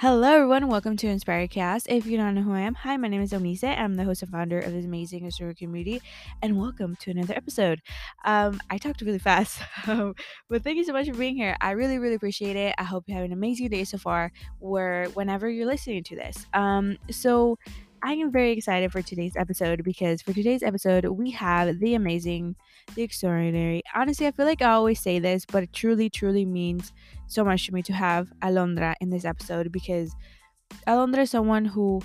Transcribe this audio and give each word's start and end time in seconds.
Hello, 0.00 0.32
everyone. 0.32 0.68
Welcome 0.68 0.96
to 0.98 1.08
Inspiring 1.08 1.48
Chaos. 1.48 1.82
If 1.88 2.06
you 2.06 2.16
don't 2.16 2.36
know 2.36 2.42
who 2.42 2.52
I 2.52 2.60
am, 2.60 2.74
hi, 2.74 2.96
my 2.96 3.08
name 3.08 3.20
is 3.20 3.32
Eunice. 3.32 3.64
I'm 3.64 3.96
the 3.96 4.04
host 4.04 4.22
and 4.22 4.30
founder 4.30 4.60
of 4.60 4.72
this 4.72 4.84
amazing 4.84 5.24
historical 5.24 5.66
community, 5.66 6.00
and 6.40 6.56
welcome 6.56 6.94
to 7.00 7.10
another 7.10 7.34
episode. 7.34 7.82
Um, 8.24 8.60
I 8.70 8.78
talked 8.78 9.00
really 9.00 9.18
fast, 9.18 9.60
but 9.86 10.62
thank 10.62 10.76
you 10.76 10.84
so 10.84 10.92
much 10.92 11.08
for 11.08 11.16
being 11.16 11.34
here. 11.34 11.56
I 11.60 11.72
really, 11.72 11.98
really 11.98 12.14
appreciate 12.14 12.54
it. 12.54 12.76
I 12.78 12.84
hope 12.84 13.08
you 13.08 13.14
have 13.16 13.24
an 13.24 13.32
amazing 13.32 13.70
day 13.70 13.82
so 13.82 13.98
far, 13.98 14.30
where 14.60 15.06
whenever 15.14 15.50
you're 15.50 15.66
listening 15.66 16.04
to 16.04 16.14
this. 16.14 16.46
Um, 16.54 16.96
so 17.10 17.58
I 18.02 18.14
am 18.14 18.30
very 18.30 18.52
excited 18.52 18.92
for 18.92 19.02
today's 19.02 19.36
episode 19.36 19.82
because 19.82 20.22
for 20.22 20.32
today's 20.32 20.62
episode 20.62 21.04
we 21.06 21.30
have 21.32 21.78
the 21.80 21.94
amazing, 21.94 22.54
the 22.94 23.02
extraordinary. 23.02 23.82
Honestly, 23.94 24.26
I 24.26 24.30
feel 24.30 24.46
like 24.46 24.62
I 24.62 24.70
always 24.70 25.00
say 25.00 25.18
this, 25.18 25.44
but 25.44 25.64
it 25.64 25.72
truly, 25.72 26.08
truly 26.08 26.44
means 26.44 26.92
so 27.26 27.44
much 27.44 27.66
to 27.66 27.74
me 27.74 27.82
to 27.82 27.92
have 27.92 28.32
Alondra 28.42 28.94
in 29.00 29.10
this 29.10 29.24
episode 29.24 29.72
because 29.72 30.14
Alondra 30.86 31.20
is 31.20 31.30
someone 31.30 31.64
who 31.64 32.00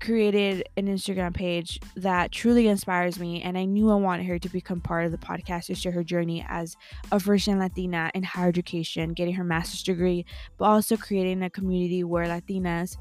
created 0.00 0.68
an 0.76 0.86
Instagram 0.86 1.34
page 1.34 1.80
that 1.96 2.30
truly 2.30 2.68
inspires 2.68 3.18
me 3.18 3.42
and 3.42 3.58
I 3.58 3.64
knew 3.64 3.90
I 3.90 3.96
wanted 3.96 4.26
her 4.26 4.38
to 4.38 4.48
become 4.48 4.80
part 4.80 5.04
of 5.04 5.10
the 5.10 5.18
podcast 5.18 5.66
to 5.66 5.74
share 5.74 5.90
her 5.90 6.04
journey 6.04 6.46
as 6.48 6.76
a 7.10 7.18
first 7.18 7.46
gen 7.46 7.58
Latina 7.58 8.10
in 8.14 8.22
higher 8.22 8.48
education, 8.48 9.12
getting 9.12 9.34
her 9.34 9.42
master's 9.42 9.82
degree, 9.82 10.24
but 10.56 10.66
also 10.66 10.96
creating 10.96 11.42
a 11.42 11.50
community 11.50 12.04
where 12.04 12.26
Latinas 12.26 12.96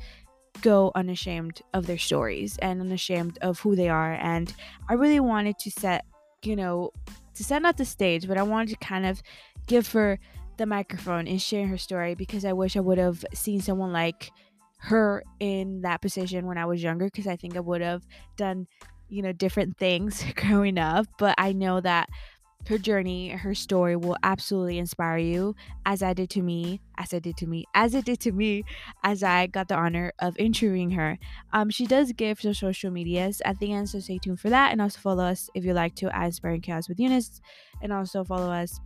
go 0.61 0.91
unashamed 0.95 1.61
of 1.73 1.87
their 1.87 1.97
stories 1.97 2.57
and 2.59 2.81
unashamed 2.81 3.37
of 3.41 3.59
who 3.59 3.75
they 3.75 3.89
are. 3.89 4.13
And 4.13 4.53
I 4.89 4.93
really 4.93 5.19
wanted 5.19 5.57
to 5.59 5.71
set, 5.71 6.05
you 6.43 6.55
know, 6.55 6.91
to 7.35 7.43
set 7.43 7.61
not 7.61 7.77
the 7.77 7.85
stage, 7.85 8.27
but 8.27 8.37
I 8.37 8.43
wanted 8.43 8.69
to 8.69 8.85
kind 8.85 9.05
of 9.05 9.21
give 9.67 9.91
her 9.91 10.19
the 10.57 10.65
microphone 10.65 11.27
and 11.27 11.41
share 11.41 11.67
her 11.67 11.77
story 11.77 12.15
because 12.15 12.43
I 12.43 12.53
wish 12.53 12.75
I 12.75 12.79
would 12.79 12.97
have 12.97 13.23
seen 13.33 13.61
someone 13.61 13.91
like 13.91 14.31
her 14.79 15.23
in 15.39 15.81
that 15.81 16.01
position 16.01 16.45
when 16.45 16.57
I 16.57 16.65
was 16.65 16.83
younger 16.83 17.05
because 17.05 17.27
I 17.27 17.35
think 17.35 17.55
I 17.55 17.59
would 17.59 17.81
have 17.81 18.03
done, 18.37 18.67
you 19.09 19.21
know, 19.21 19.31
different 19.31 19.77
things 19.77 20.23
growing 20.35 20.77
up. 20.77 21.05
But 21.17 21.35
I 21.37 21.53
know 21.53 21.79
that 21.81 22.09
her 22.67 22.77
journey, 22.77 23.29
her 23.29 23.55
story 23.55 23.95
will 23.95 24.17
absolutely 24.23 24.77
inspire 24.77 25.17
you, 25.17 25.55
as 25.85 26.03
I 26.03 26.13
did 26.13 26.29
to 26.31 26.41
me, 26.41 26.81
as 26.97 27.13
I 27.13 27.19
did 27.19 27.37
to 27.37 27.47
me, 27.47 27.65
as 27.73 27.93
it 27.95 28.05
did 28.05 28.19
to 28.21 28.31
me, 28.31 28.63
as 29.03 29.23
I 29.23 29.47
got 29.47 29.67
the 29.67 29.75
honor 29.75 30.13
of 30.19 30.37
interviewing 30.37 30.91
her. 30.91 31.17
Um, 31.53 31.69
she 31.69 31.85
does 31.85 32.11
give 32.11 32.39
her 32.41 32.53
social 32.53 32.91
medias 32.91 33.41
at 33.45 33.59
the 33.59 33.73
end, 33.73 33.89
so 33.89 33.99
stay 33.99 34.19
tuned 34.19 34.39
for 34.39 34.49
that. 34.49 34.71
And 34.71 34.81
also 34.81 34.99
follow 34.99 35.23
us 35.23 35.49
if 35.53 35.65
you 35.65 35.73
like 35.73 35.95
to 35.95 36.15
at 36.15 36.25
Inspiring 36.25 36.61
Chaos 36.61 36.89
with 36.89 36.99
Eunice, 36.99 37.41
and 37.81 37.93
also 37.93 38.23
follow 38.23 38.51
us 38.51 38.79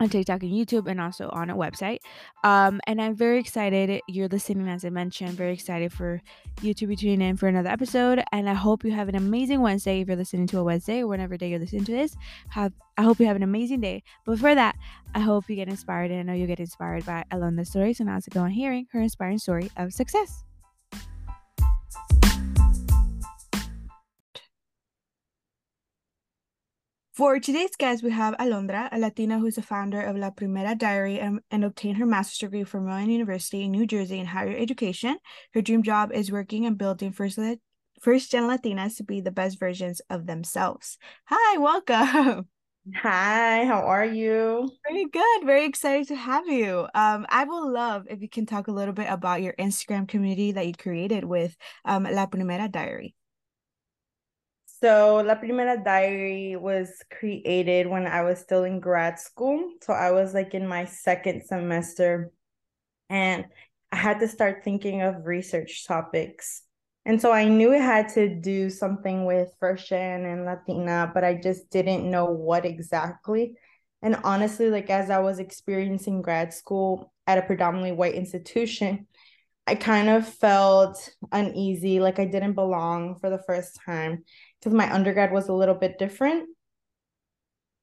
on 0.00 0.08
TikTok 0.08 0.42
and 0.42 0.52
YouTube 0.52 0.90
and 0.90 1.00
also 1.00 1.28
on 1.30 1.50
a 1.50 1.56
website. 1.56 1.98
Um, 2.42 2.80
and 2.86 3.00
I'm 3.00 3.14
very 3.14 3.38
excited. 3.38 4.00
You're 4.08 4.28
listening, 4.28 4.68
as 4.68 4.84
I 4.84 4.90
mentioned, 4.90 5.30
very 5.30 5.52
excited 5.52 5.92
for 5.92 6.20
you 6.62 6.74
to 6.74 6.86
be 6.86 6.96
tuning 6.96 7.22
in 7.22 7.36
for 7.36 7.48
another 7.48 7.68
episode. 7.68 8.22
And 8.32 8.48
I 8.48 8.54
hope 8.54 8.84
you 8.84 8.92
have 8.92 9.08
an 9.08 9.14
amazing 9.14 9.60
Wednesday 9.60 10.00
if 10.00 10.08
you're 10.08 10.16
listening 10.16 10.46
to 10.48 10.58
a 10.58 10.64
Wednesday 10.64 11.00
or 11.00 11.06
whenever 11.06 11.36
day 11.36 11.50
you're 11.50 11.60
listening 11.60 11.84
to 11.84 11.92
this. 11.92 12.16
Have 12.50 12.72
I 12.96 13.02
hope 13.02 13.18
you 13.18 13.26
have 13.26 13.36
an 13.36 13.42
amazing 13.42 13.80
day. 13.80 14.02
But 14.24 14.38
for 14.38 14.54
that, 14.54 14.76
I 15.14 15.20
hope 15.20 15.48
you 15.48 15.56
get 15.56 15.68
inspired 15.68 16.10
and 16.10 16.20
I 16.20 16.22
know 16.22 16.38
you 16.38 16.46
get 16.46 16.60
inspired 16.60 17.04
by 17.04 17.24
Alondra's 17.32 17.70
story. 17.70 17.92
So 17.92 18.04
now 18.04 18.14
let's 18.14 18.28
go 18.28 18.40
on 18.40 18.50
hearing 18.50 18.86
her 18.92 19.00
inspiring 19.00 19.38
story 19.38 19.70
of 19.76 19.92
success. 19.92 20.44
For 27.14 27.38
today's 27.38 27.76
guest, 27.78 28.02
we 28.02 28.10
have 28.10 28.34
Alondra, 28.38 28.88
a 28.90 28.98
Latina 28.98 29.38
who's 29.38 29.54
the 29.54 29.62
founder 29.62 30.00
of 30.00 30.16
La 30.16 30.30
Primera 30.30 30.76
Diary 30.76 31.20
and, 31.20 31.38
and, 31.48 31.64
obtained 31.64 31.98
her 31.98 32.06
master's 32.06 32.38
degree 32.38 32.64
from 32.64 32.86
Rowan 32.86 33.08
University 33.08 33.62
in 33.62 33.70
New 33.70 33.86
Jersey 33.86 34.18
in 34.18 34.26
higher 34.26 34.56
education. 34.56 35.18
Her 35.52 35.62
dream 35.62 35.84
job 35.84 36.10
is 36.12 36.32
working 36.32 36.66
and 36.66 36.76
building 36.76 37.12
first, 37.12 37.38
first 38.00 38.32
gen 38.32 38.48
Latinas 38.48 38.96
to 38.96 39.04
be 39.04 39.20
the 39.20 39.30
best 39.30 39.60
versions 39.60 40.00
of 40.10 40.26
themselves. 40.26 40.98
Hi, 41.26 41.58
welcome. 41.58 42.48
Hi, 42.96 43.64
how 43.64 43.82
are 43.82 44.04
you? 44.04 44.68
Very 44.90 45.04
good. 45.04 45.44
Very 45.44 45.66
excited 45.66 46.08
to 46.08 46.16
have 46.16 46.48
you. 46.48 46.88
Um, 46.96 47.26
I 47.28 47.44
will 47.44 47.72
love 47.72 48.06
if 48.10 48.22
you 48.22 48.28
can 48.28 48.44
talk 48.44 48.66
a 48.66 48.72
little 48.72 48.92
bit 48.92 49.06
about 49.08 49.40
your 49.40 49.52
Instagram 49.52 50.08
community 50.08 50.50
that 50.50 50.66
you 50.66 50.74
created 50.74 51.24
with 51.24 51.56
um, 51.84 52.08
La 52.10 52.26
Primera 52.26 52.68
Diary. 52.68 53.14
So 54.84 55.22
La 55.24 55.36
Primera 55.36 55.82
Diary 55.82 56.56
was 56.56 57.02
created 57.10 57.86
when 57.86 58.06
I 58.06 58.20
was 58.20 58.38
still 58.38 58.64
in 58.64 58.80
grad 58.80 59.18
school. 59.18 59.72
So 59.80 59.94
I 59.94 60.10
was 60.10 60.34
like 60.34 60.52
in 60.52 60.68
my 60.68 60.84
second 60.84 61.42
semester 61.46 62.30
and 63.08 63.46
I 63.90 63.96
had 63.96 64.20
to 64.20 64.28
start 64.28 64.62
thinking 64.62 65.00
of 65.00 65.24
research 65.24 65.86
topics. 65.86 66.64
And 67.06 67.18
so 67.18 67.32
I 67.32 67.46
knew 67.46 67.72
I 67.72 67.78
had 67.78 68.10
to 68.10 68.28
do 68.28 68.68
something 68.68 69.24
with 69.24 69.56
first 69.58 69.88
gen 69.88 70.26
and 70.26 70.44
Latina, 70.44 71.10
but 71.14 71.24
I 71.24 71.40
just 71.42 71.70
didn't 71.70 72.10
know 72.10 72.26
what 72.26 72.66
exactly. 72.66 73.54
And 74.02 74.16
honestly, 74.22 74.68
like 74.68 74.90
as 74.90 75.08
I 75.08 75.20
was 75.20 75.38
experiencing 75.38 76.20
grad 76.20 76.52
school 76.52 77.10
at 77.26 77.38
a 77.38 77.42
predominantly 77.42 77.92
white 77.92 78.16
institution, 78.16 79.06
I 79.66 79.76
kind 79.76 80.10
of 80.10 80.28
felt 80.28 81.08
uneasy, 81.32 82.00
like 82.00 82.18
I 82.18 82.26
didn't 82.26 82.52
belong 82.52 83.16
for 83.18 83.30
the 83.30 83.42
first 83.46 83.80
time 83.86 84.24
because 84.64 84.74
my 84.74 84.90
undergrad 84.92 85.30
was 85.30 85.48
a 85.48 85.52
little 85.52 85.74
bit 85.74 85.98
different. 85.98 86.48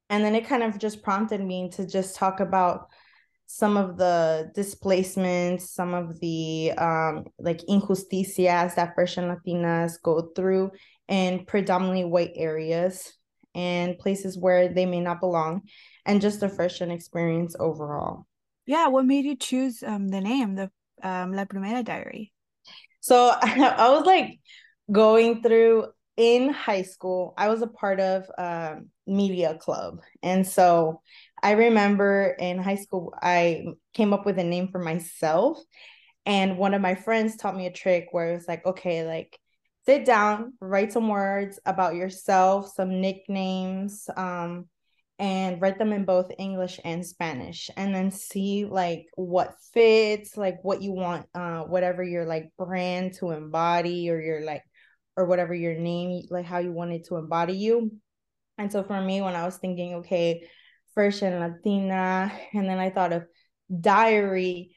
And 0.10 0.26
then 0.26 0.34
it 0.34 0.48
kind 0.48 0.64
of 0.64 0.80
just 0.80 1.04
prompted 1.04 1.40
me 1.40 1.70
to 1.74 1.86
just 1.88 2.16
talk 2.16 2.40
about 2.40 2.88
some 3.46 3.78
of 3.78 3.98
the 3.98 4.52
displacements, 4.56 5.70
some 5.70 5.94
of 5.94 6.20
the 6.20 6.72
um, 6.78 7.26
like 7.38 7.60
injusticias 7.70 8.76
that 8.76 8.96
first 8.96 9.16
gen 9.16 9.26
Latinas 9.26 10.02
go 10.02 10.32
through 10.36 10.72
in 11.08 11.46
predominantly 11.46 12.04
white 12.04 12.32
areas 12.36 13.14
and 13.54 14.00
places 14.00 14.38
where 14.38 14.74
they 14.74 14.86
may 14.86 15.02
not 15.02 15.20
belong, 15.20 15.62
and 16.06 16.22
just 16.22 16.40
the 16.40 16.50
first 16.50 16.80
gen 16.80 16.90
experience 16.90 17.56
overall. 17.60 18.26
Yeah, 18.66 18.88
what 18.88 19.06
made 19.06 19.26
you 19.26 19.36
choose 19.36 19.84
um, 19.84 20.08
the 20.08 20.22
name, 20.22 20.56
the 20.56 20.72
um, 21.04 21.34
La 21.34 21.46
Primera 21.46 21.84
Diary? 21.84 22.32
So 23.02 23.34
I 23.42 23.90
was 23.90 24.06
like 24.06 24.40
going 24.90 25.42
through 25.42 25.88
in 26.18 26.50
high 26.50 26.82
school, 26.84 27.34
I 27.38 27.50
was 27.50 27.62
a 27.62 27.68
part 27.68 28.00
of 28.00 28.26
a 28.38 28.78
media 29.08 29.58
club. 29.60 30.02
And 30.22 30.46
so 30.46 31.02
I 31.42 31.52
remember 31.52 32.36
in 32.40 32.60
high 32.60 32.76
school, 32.76 33.14
I 33.22 33.66
came 33.94 34.14
up 34.14 34.26
with 34.26 34.38
a 34.40 34.44
name 34.44 34.70
for 34.72 34.80
myself. 34.80 35.60
And 36.26 36.58
one 36.58 36.74
of 36.74 36.82
my 36.82 36.96
friends 36.96 37.36
taught 37.36 37.56
me 37.56 37.66
a 37.66 37.72
trick 37.72 38.10
where 38.12 38.32
it 38.32 38.36
was 38.36 38.48
like, 38.48 38.66
okay, 38.66 39.06
like 39.06 39.40
sit 39.86 40.06
down, 40.06 40.54
write 40.60 40.94
some 40.94 41.08
words 41.08 41.60
about 41.66 41.96
yourself, 41.96 42.72
some 42.76 43.02
nicknames, 43.02 44.08
um, 44.16 44.68
and 45.18 45.62
write 45.62 45.78
them 45.78 45.94
in 45.94 46.04
both 46.04 46.32
English 46.38 46.80
and 46.84 47.06
Spanish, 47.06 47.70
and 47.78 47.94
then 47.94 48.10
see 48.12 48.66
like 48.66 49.06
what 49.16 49.54
fits, 49.74 50.36
like 50.36 50.58
what 50.64 50.82
you 50.82 50.92
want, 50.92 51.28
uh, 51.36 51.62
whatever 51.62 52.04
your 52.04 52.26
like 52.26 52.52
brand 52.58 53.14
to 53.14 53.32
embody 53.32 54.10
or 54.10 54.20
your 54.20 54.42
like 54.42 54.64
or 55.22 55.26
whatever 55.26 55.54
your 55.54 55.76
name, 55.76 56.24
like 56.30 56.46
how 56.46 56.58
you 56.58 56.72
wanted 56.72 57.06
to 57.06 57.18
embody 57.18 57.54
you. 57.54 57.92
And 58.58 58.72
so 58.72 58.84
for 58.84 59.00
me, 59.02 59.22
when 59.22 59.36
I 59.36 59.46
was 59.46 59.58
thinking, 59.58 59.96
okay, 59.96 60.48
first 60.94 61.22
and 61.22 61.40
Latina, 61.40 62.32
and 62.54 62.68
then 62.68 62.80
I 62.80 62.90
thought 62.90 63.14
of 63.14 63.26
diary, 63.80 64.76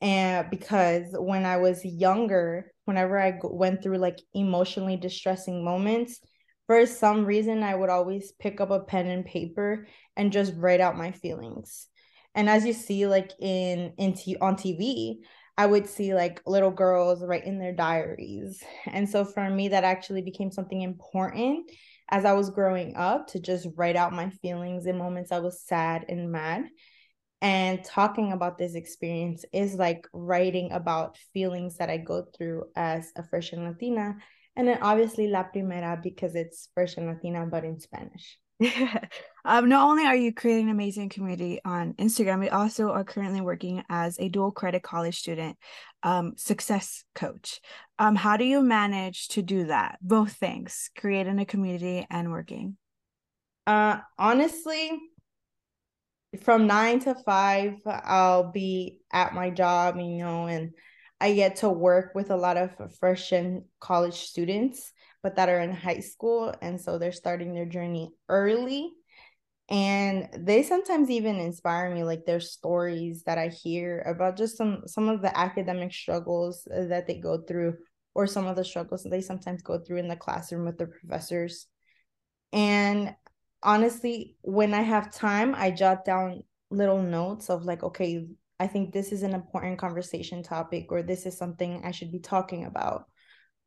and 0.00 0.50
because 0.50 1.04
when 1.12 1.44
I 1.44 1.56
was 1.56 1.84
younger, 1.84 2.72
whenever 2.84 3.18
I 3.18 3.38
went 3.42 3.82
through 3.82 3.98
like 3.98 4.18
emotionally 4.34 4.96
distressing 4.96 5.64
moments, 5.64 6.20
for 6.66 6.84
some 6.86 7.24
reason, 7.24 7.62
I 7.62 7.74
would 7.74 7.90
always 7.90 8.32
pick 8.32 8.60
up 8.60 8.70
a 8.70 8.80
pen 8.80 9.06
and 9.06 9.24
paper 9.24 9.86
and 10.16 10.32
just 10.32 10.52
write 10.56 10.80
out 10.80 10.98
my 10.98 11.12
feelings. 11.12 11.86
And 12.34 12.50
as 12.50 12.66
you 12.66 12.72
see, 12.72 13.06
like 13.06 13.32
in 13.40 13.94
in 13.96 14.14
t- 14.14 14.36
on 14.36 14.56
TV, 14.56 15.18
I 15.58 15.66
would 15.66 15.88
see 15.88 16.14
like 16.14 16.42
little 16.46 16.70
girls 16.70 17.24
write 17.24 17.44
in 17.44 17.58
their 17.58 17.72
diaries. 17.72 18.62
And 18.86 19.08
so 19.08 19.24
for 19.24 19.48
me, 19.48 19.68
that 19.68 19.84
actually 19.84 20.22
became 20.22 20.50
something 20.50 20.82
important 20.82 21.70
as 22.10 22.24
I 22.24 22.32
was 22.34 22.50
growing 22.50 22.94
up 22.96 23.28
to 23.28 23.40
just 23.40 23.66
write 23.74 23.96
out 23.96 24.12
my 24.12 24.30
feelings 24.30 24.86
in 24.86 24.98
moments 24.98 25.32
I 25.32 25.38
was 25.38 25.62
sad 25.62 26.04
and 26.08 26.30
mad. 26.30 26.66
And 27.42 27.84
talking 27.84 28.32
about 28.32 28.58
this 28.58 28.74
experience 28.74 29.44
is 29.52 29.74
like 29.74 30.06
writing 30.12 30.72
about 30.72 31.18
feelings 31.32 31.76
that 31.76 31.90
I 31.90 31.98
go 31.98 32.26
through 32.36 32.64
as 32.76 33.12
a 33.16 33.22
first 33.22 33.50
gen 33.50 33.64
Latina. 33.64 34.16
And 34.56 34.68
then 34.68 34.78
obviously 34.80 35.28
La 35.28 35.44
Primera 35.44 36.02
because 36.02 36.34
it's 36.34 36.68
first 36.74 36.96
gen 36.96 37.06
Latina, 37.06 37.46
but 37.46 37.64
in 37.64 37.78
Spanish. 37.78 38.38
um, 39.44 39.68
not 39.68 39.86
only 39.86 40.06
are 40.06 40.16
you 40.16 40.32
creating 40.32 40.66
an 40.66 40.70
amazing 40.70 41.08
community 41.08 41.60
on 41.64 41.92
Instagram, 41.94 42.40
we 42.40 42.48
also 42.48 42.90
are 42.90 43.04
currently 43.04 43.40
working 43.40 43.82
as 43.88 44.18
a 44.18 44.28
dual 44.28 44.50
credit 44.50 44.82
college 44.82 45.18
student 45.18 45.58
um, 46.02 46.34
success 46.36 47.04
coach. 47.14 47.60
Um, 47.98 48.14
how 48.14 48.36
do 48.36 48.44
you 48.44 48.62
manage 48.62 49.28
to 49.28 49.42
do 49.42 49.66
that? 49.66 49.98
Both 50.00 50.32
things, 50.34 50.90
creating 50.96 51.38
a 51.38 51.44
community 51.44 52.06
and 52.08 52.30
working. 52.30 52.76
Uh, 53.66 53.98
honestly, 54.18 54.90
from 56.42 56.66
nine 56.66 57.00
to 57.00 57.14
five, 57.14 57.74
I'll 57.86 58.52
be 58.52 59.00
at 59.12 59.34
my 59.34 59.50
job, 59.50 59.96
you 59.96 60.18
know, 60.18 60.46
and 60.46 60.72
I 61.20 61.32
get 61.32 61.56
to 61.56 61.68
work 61.68 62.12
with 62.14 62.30
a 62.30 62.36
lot 62.36 62.56
of 62.56 62.70
fresh 62.98 63.32
and 63.32 63.64
college 63.80 64.14
students, 64.14 64.92
but 65.26 65.34
that 65.34 65.48
are 65.48 65.58
in 65.60 65.72
high 65.72 65.98
school. 65.98 66.54
And 66.62 66.80
so 66.80 66.98
they're 66.98 67.10
starting 67.10 67.52
their 67.52 67.66
journey 67.66 68.12
early. 68.28 68.92
And 69.68 70.28
they 70.38 70.62
sometimes 70.62 71.10
even 71.10 71.40
inspire 71.40 71.92
me, 71.92 72.04
like 72.04 72.24
their 72.24 72.38
stories 72.38 73.24
that 73.24 73.36
I 73.36 73.48
hear 73.48 74.04
about 74.06 74.36
just 74.36 74.56
some 74.56 74.82
some 74.86 75.08
of 75.08 75.22
the 75.22 75.36
academic 75.36 75.92
struggles 75.92 76.62
that 76.70 77.08
they 77.08 77.18
go 77.18 77.42
through, 77.42 77.74
or 78.14 78.28
some 78.28 78.46
of 78.46 78.54
the 78.54 78.62
struggles 78.62 79.02
that 79.02 79.08
they 79.10 79.20
sometimes 79.20 79.62
go 79.62 79.80
through 79.80 79.96
in 79.96 80.06
the 80.06 80.14
classroom 80.14 80.64
with 80.64 80.78
their 80.78 80.86
professors. 80.86 81.66
And 82.52 83.16
honestly, 83.64 84.36
when 84.42 84.74
I 84.74 84.82
have 84.82 85.12
time, 85.12 85.56
I 85.56 85.72
jot 85.72 86.04
down 86.04 86.44
little 86.70 87.02
notes 87.02 87.50
of 87.50 87.64
like, 87.64 87.82
okay, 87.82 88.28
I 88.60 88.68
think 88.68 88.92
this 88.92 89.10
is 89.10 89.24
an 89.24 89.34
important 89.34 89.80
conversation 89.80 90.44
topic, 90.44 90.92
or 90.92 91.02
this 91.02 91.26
is 91.26 91.36
something 91.36 91.82
I 91.84 91.90
should 91.90 92.12
be 92.12 92.20
talking 92.20 92.64
about. 92.64 93.06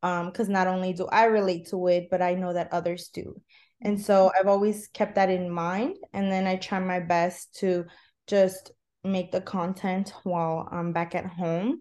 Um, 0.02 0.26
because 0.26 0.48
not 0.48 0.66
only 0.66 0.92
do 0.92 1.06
I 1.06 1.24
relate 1.24 1.68
to 1.70 1.86
it, 1.88 2.08
but 2.10 2.22
I 2.22 2.34
know 2.34 2.52
that 2.52 2.72
others 2.72 3.08
do. 3.08 3.40
And 3.82 4.00
so 4.00 4.30
I've 4.38 4.46
always 4.46 4.88
kept 4.88 5.14
that 5.16 5.30
in 5.30 5.50
mind. 5.50 5.96
And 6.12 6.30
then 6.32 6.46
I 6.46 6.56
try 6.56 6.78
my 6.80 7.00
best 7.00 7.54
to 7.60 7.84
just 8.26 8.72
make 9.04 9.32
the 9.32 9.40
content 9.40 10.12
while 10.24 10.68
I'm 10.70 10.92
back 10.92 11.14
at 11.14 11.26
home 11.26 11.80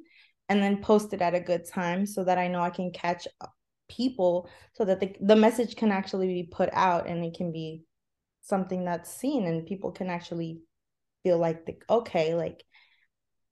and 0.49 0.61
then 0.61 0.81
post 0.81 1.13
it 1.13 1.21
at 1.21 1.35
a 1.35 1.39
good 1.39 1.65
time 1.67 2.05
so 2.05 2.23
that 2.23 2.37
I 2.37 2.47
know 2.47 2.61
I 2.61 2.69
can 2.69 2.91
catch 2.91 3.27
people 3.89 4.49
so 4.73 4.85
that 4.85 4.99
the, 4.99 5.15
the 5.19 5.35
message 5.35 5.75
can 5.75 5.91
actually 5.91 6.27
be 6.27 6.43
put 6.43 6.69
out 6.73 7.07
and 7.07 7.25
it 7.25 7.35
can 7.35 7.51
be 7.51 7.83
something 8.41 8.85
that's 8.85 9.13
seen 9.13 9.45
and 9.45 9.65
people 9.65 9.91
can 9.91 10.09
actually 10.09 10.61
feel 11.23 11.37
like 11.37 11.65
the, 11.65 11.75
okay 11.89 12.33
like 12.35 12.63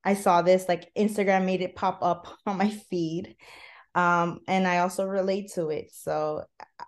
i 0.06 0.14
saw 0.14 0.42
this 0.42 0.68
like 0.70 0.90
instagram 0.98 1.46
made 1.46 1.62
it 1.62 1.76
pop 1.76 2.00
up 2.02 2.28
on 2.46 2.58
my 2.58 2.70
feed 2.70 3.36
um 3.96 4.40
and 4.48 4.68
i 4.68 4.80
also 4.80 5.06
relate 5.06 5.52
to 5.54 5.70
it 5.70 5.92
so 5.92 6.44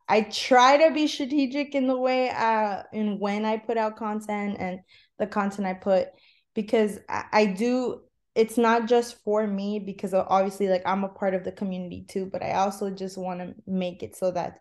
i 0.07 0.21
try 0.21 0.77
to 0.77 0.93
be 0.93 1.07
strategic 1.07 1.75
in 1.75 1.87
the 1.87 1.97
way 1.97 2.29
uh 2.29 2.83
in 2.93 3.19
when 3.19 3.45
i 3.45 3.57
put 3.57 3.77
out 3.77 3.97
content 3.97 4.57
and 4.59 4.79
the 5.17 5.27
content 5.27 5.67
i 5.67 5.73
put 5.73 6.09
because 6.55 6.99
I, 7.07 7.25
I 7.31 7.45
do 7.45 8.01
it's 8.35 8.57
not 8.57 8.87
just 8.87 9.23
for 9.23 9.45
me 9.47 9.79
because 9.79 10.13
obviously 10.13 10.67
like 10.67 10.83
i'm 10.85 11.03
a 11.03 11.09
part 11.09 11.33
of 11.33 11.43
the 11.43 11.51
community 11.51 12.05
too 12.07 12.29
but 12.31 12.43
i 12.43 12.53
also 12.53 12.89
just 12.89 13.17
want 13.17 13.39
to 13.39 13.55
make 13.65 14.03
it 14.03 14.15
so 14.15 14.31
that 14.31 14.59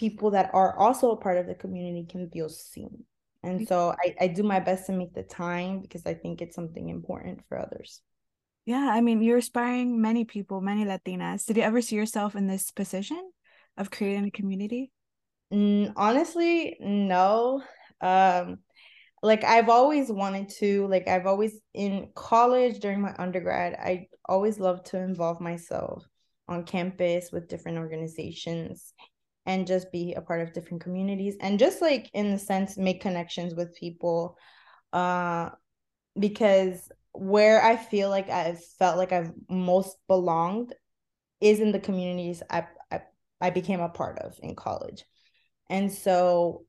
people 0.00 0.30
that 0.30 0.50
are 0.54 0.76
also 0.78 1.10
a 1.10 1.16
part 1.16 1.36
of 1.36 1.46
the 1.46 1.54
community 1.54 2.06
can 2.10 2.28
feel 2.30 2.48
seen. 2.48 3.04
And 3.42 3.68
so 3.68 3.94
I, 4.02 4.14
I 4.22 4.26
do 4.28 4.42
my 4.42 4.58
best 4.58 4.86
to 4.86 4.92
make 4.92 5.14
the 5.14 5.22
time 5.22 5.80
because 5.80 6.06
I 6.06 6.14
think 6.14 6.40
it's 6.40 6.56
something 6.56 6.88
important 6.88 7.42
for 7.48 7.58
others. 7.58 8.00
Yeah, 8.70 8.88
I 8.88 9.00
mean, 9.00 9.20
you're 9.20 9.38
inspiring 9.38 10.00
many 10.00 10.24
people, 10.24 10.60
many 10.60 10.84
Latinas. 10.84 11.44
Did 11.44 11.56
you 11.56 11.64
ever 11.64 11.82
see 11.82 11.96
yourself 11.96 12.36
in 12.36 12.46
this 12.46 12.70
position 12.70 13.20
of 13.76 13.90
creating 13.90 14.26
a 14.26 14.30
community? 14.30 14.92
Mm, 15.52 15.92
honestly, 15.96 16.76
no. 16.78 17.64
Um, 18.00 18.58
like 19.24 19.42
I've 19.42 19.68
always 19.68 20.08
wanted 20.08 20.50
to, 20.60 20.86
like 20.86 21.08
I've 21.08 21.26
always 21.26 21.58
in 21.74 22.10
college 22.14 22.78
during 22.78 23.00
my 23.00 23.12
undergrad, 23.18 23.74
I 23.74 24.06
always 24.24 24.60
loved 24.60 24.86
to 24.90 24.98
involve 24.98 25.40
myself 25.40 26.04
on 26.46 26.62
campus 26.62 27.32
with 27.32 27.48
different 27.48 27.78
organizations 27.78 28.94
and 29.46 29.66
just 29.66 29.90
be 29.90 30.14
a 30.14 30.20
part 30.20 30.42
of 30.42 30.52
different 30.52 30.80
communities 30.80 31.34
and 31.40 31.58
just 31.58 31.82
like 31.82 32.08
in 32.14 32.30
the 32.30 32.38
sense 32.38 32.76
make 32.76 33.00
connections 33.00 33.52
with 33.56 33.74
people 33.74 34.36
uh 34.92 35.50
because 36.18 36.90
where 37.12 37.62
i 37.62 37.76
feel 37.76 38.08
like 38.08 38.28
i've 38.30 38.62
felt 38.78 38.96
like 38.96 39.12
i've 39.12 39.32
most 39.48 39.96
belonged 40.06 40.74
is 41.40 41.60
in 41.60 41.72
the 41.72 41.80
communities 41.80 42.42
i 42.50 42.66
i, 42.90 43.00
I 43.40 43.50
became 43.50 43.80
a 43.80 43.88
part 43.88 44.18
of 44.18 44.38
in 44.42 44.54
college. 44.54 45.04
And 45.68 45.92
so 45.92 46.64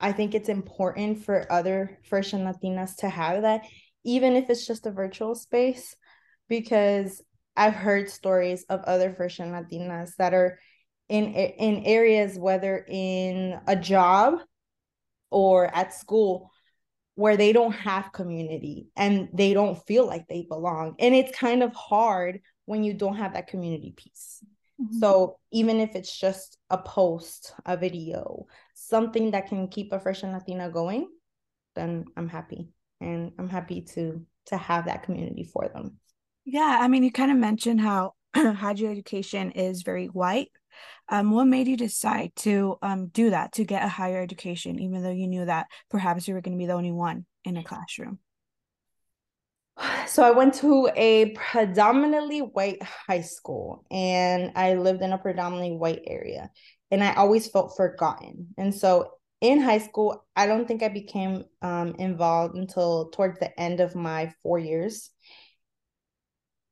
i 0.00 0.12
think 0.12 0.34
it's 0.34 0.48
important 0.48 1.24
for 1.24 1.50
other 1.50 1.98
first 2.08 2.32
and 2.32 2.46
latinas 2.46 2.96
to 2.98 3.08
have 3.08 3.42
that 3.42 3.62
even 4.04 4.36
if 4.36 4.48
it's 4.48 4.66
just 4.66 4.86
a 4.86 4.90
virtual 4.90 5.34
space 5.34 5.96
because 6.48 7.22
i've 7.56 7.74
heard 7.74 8.08
stories 8.08 8.64
of 8.68 8.80
other 8.82 9.12
first 9.12 9.40
and 9.40 9.52
latinas 9.52 10.14
that 10.16 10.34
are 10.34 10.58
in 11.08 11.32
in 11.34 11.84
areas 11.84 12.38
whether 12.38 12.84
in 12.88 13.58
a 13.66 13.74
job 13.74 14.40
or 15.30 15.66
at 15.74 15.94
school 15.94 16.50
where 17.18 17.36
they 17.36 17.52
don't 17.52 17.72
have 17.72 18.12
community 18.12 18.86
and 18.96 19.28
they 19.32 19.52
don't 19.52 19.84
feel 19.88 20.06
like 20.06 20.28
they 20.28 20.42
belong. 20.42 20.94
And 21.00 21.16
it's 21.16 21.36
kind 21.36 21.64
of 21.64 21.74
hard 21.74 22.42
when 22.64 22.84
you 22.84 22.94
don't 22.94 23.16
have 23.16 23.34
that 23.34 23.48
community 23.48 23.92
piece. 23.96 24.44
Mm-hmm. 24.80 25.00
so 25.00 25.38
even 25.50 25.80
if 25.80 25.96
it's 25.96 26.16
just 26.16 26.56
a 26.70 26.78
post 26.78 27.52
a 27.66 27.76
video 27.76 28.46
something 28.74 29.32
that 29.32 29.48
can 29.48 29.66
keep 29.66 29.92
a 29.92 29.98
fresh 29.98 30.22
and 30.22 30.30
latina 30.30 30.70
going 30.70 31.08
then 31.74 32.04
i'm 32.16 32.28
happy. 32.28 32.68
And 33.00 33.32
i'm 33.40 33.48
happy 33.48 33.80
to 33.94 34.24
to 34.46 34.56
have 34.56 34.84
that 34.84 35.02
community 35.02 35.42
for 35.42 35.68
them. 35.68 35.98
Yeah 36.44 36.78
i 36.80 36.86
mean 36.86 37.02
you 37.02 37.10
kind 37.10 37.32
of 37.32 37.38
mentioned 37.38 37.80
how 37.80 38.14
higher 38.36 38.88
education 38.88 39.50
is 39.50 39.82
very 39.82 40.06
white 40.06 40.52
um, 41.08 41.30
what 41.30 41.46
made 41.46 41.68
you 41.68 41.76
decide 41.76 42.32
to 42.36 42.76
um, 42.82 43.08
do 43.08 43.30
that 43.30 43.52
to 43.52 43.64
get 43.64 43.84
a 43.84 43.88
higher 43.88 44.20
education, 44.20 44.78
even 44.78 45.02
though 45.02 45.10
you 45.10 45.26
knew 45.26 45.44
that 45.44 45.66
perhaps 45.90 46.28
you 46.28 46.34
were 46.34 46.40
going 46.40 46.56
to 46.56 46.58
be 46.58 46.66
the 46.66 46.74
only 46.74 46.92
one 46.92 47.24
in 47.44 47.56
a 47.56 47.64
classroom? 47.64 48.18
So 50.06 50.24
I 50.24 50.32
went 50.32 50.54
to 50.54 50.90
a 50.96 51.30
predominantly 51.36 52.40
white 52.40 52.82
high 52.82 53.20
school 53.20 53.84
and 53.90 54.52
I 54.56 54.74
lived 54.74 55.02
in 55.02 55.12
a 55.12 55.18
predominantly 55.18 55.76
white 55.76 56.02
area 56.06 56.50
and 56.90 57.04
I 57.04 57.14
always 57.14 57.46
felt 57.46 57.76
forgotten. 57.76 58.48
And 58.56 58.74
so 58.74 59.12
in 59.40 59.60
high 59.60 59.78
school, 59.78 60.26
I 60.34 60.46
don't 60.46 60.66
think 60.66 60.82
I 60.82 60.88
became 60.88 61.44
um, 61.62 61.94
involved 61.98 62.56
until 62.56 63.10
towards 63.10 63.38
the 63.38 63.58
end 63.60 63.80
of 63.80 63.94
my 63.94 64.32
four 64.42 64.58
years. 64.58 65.10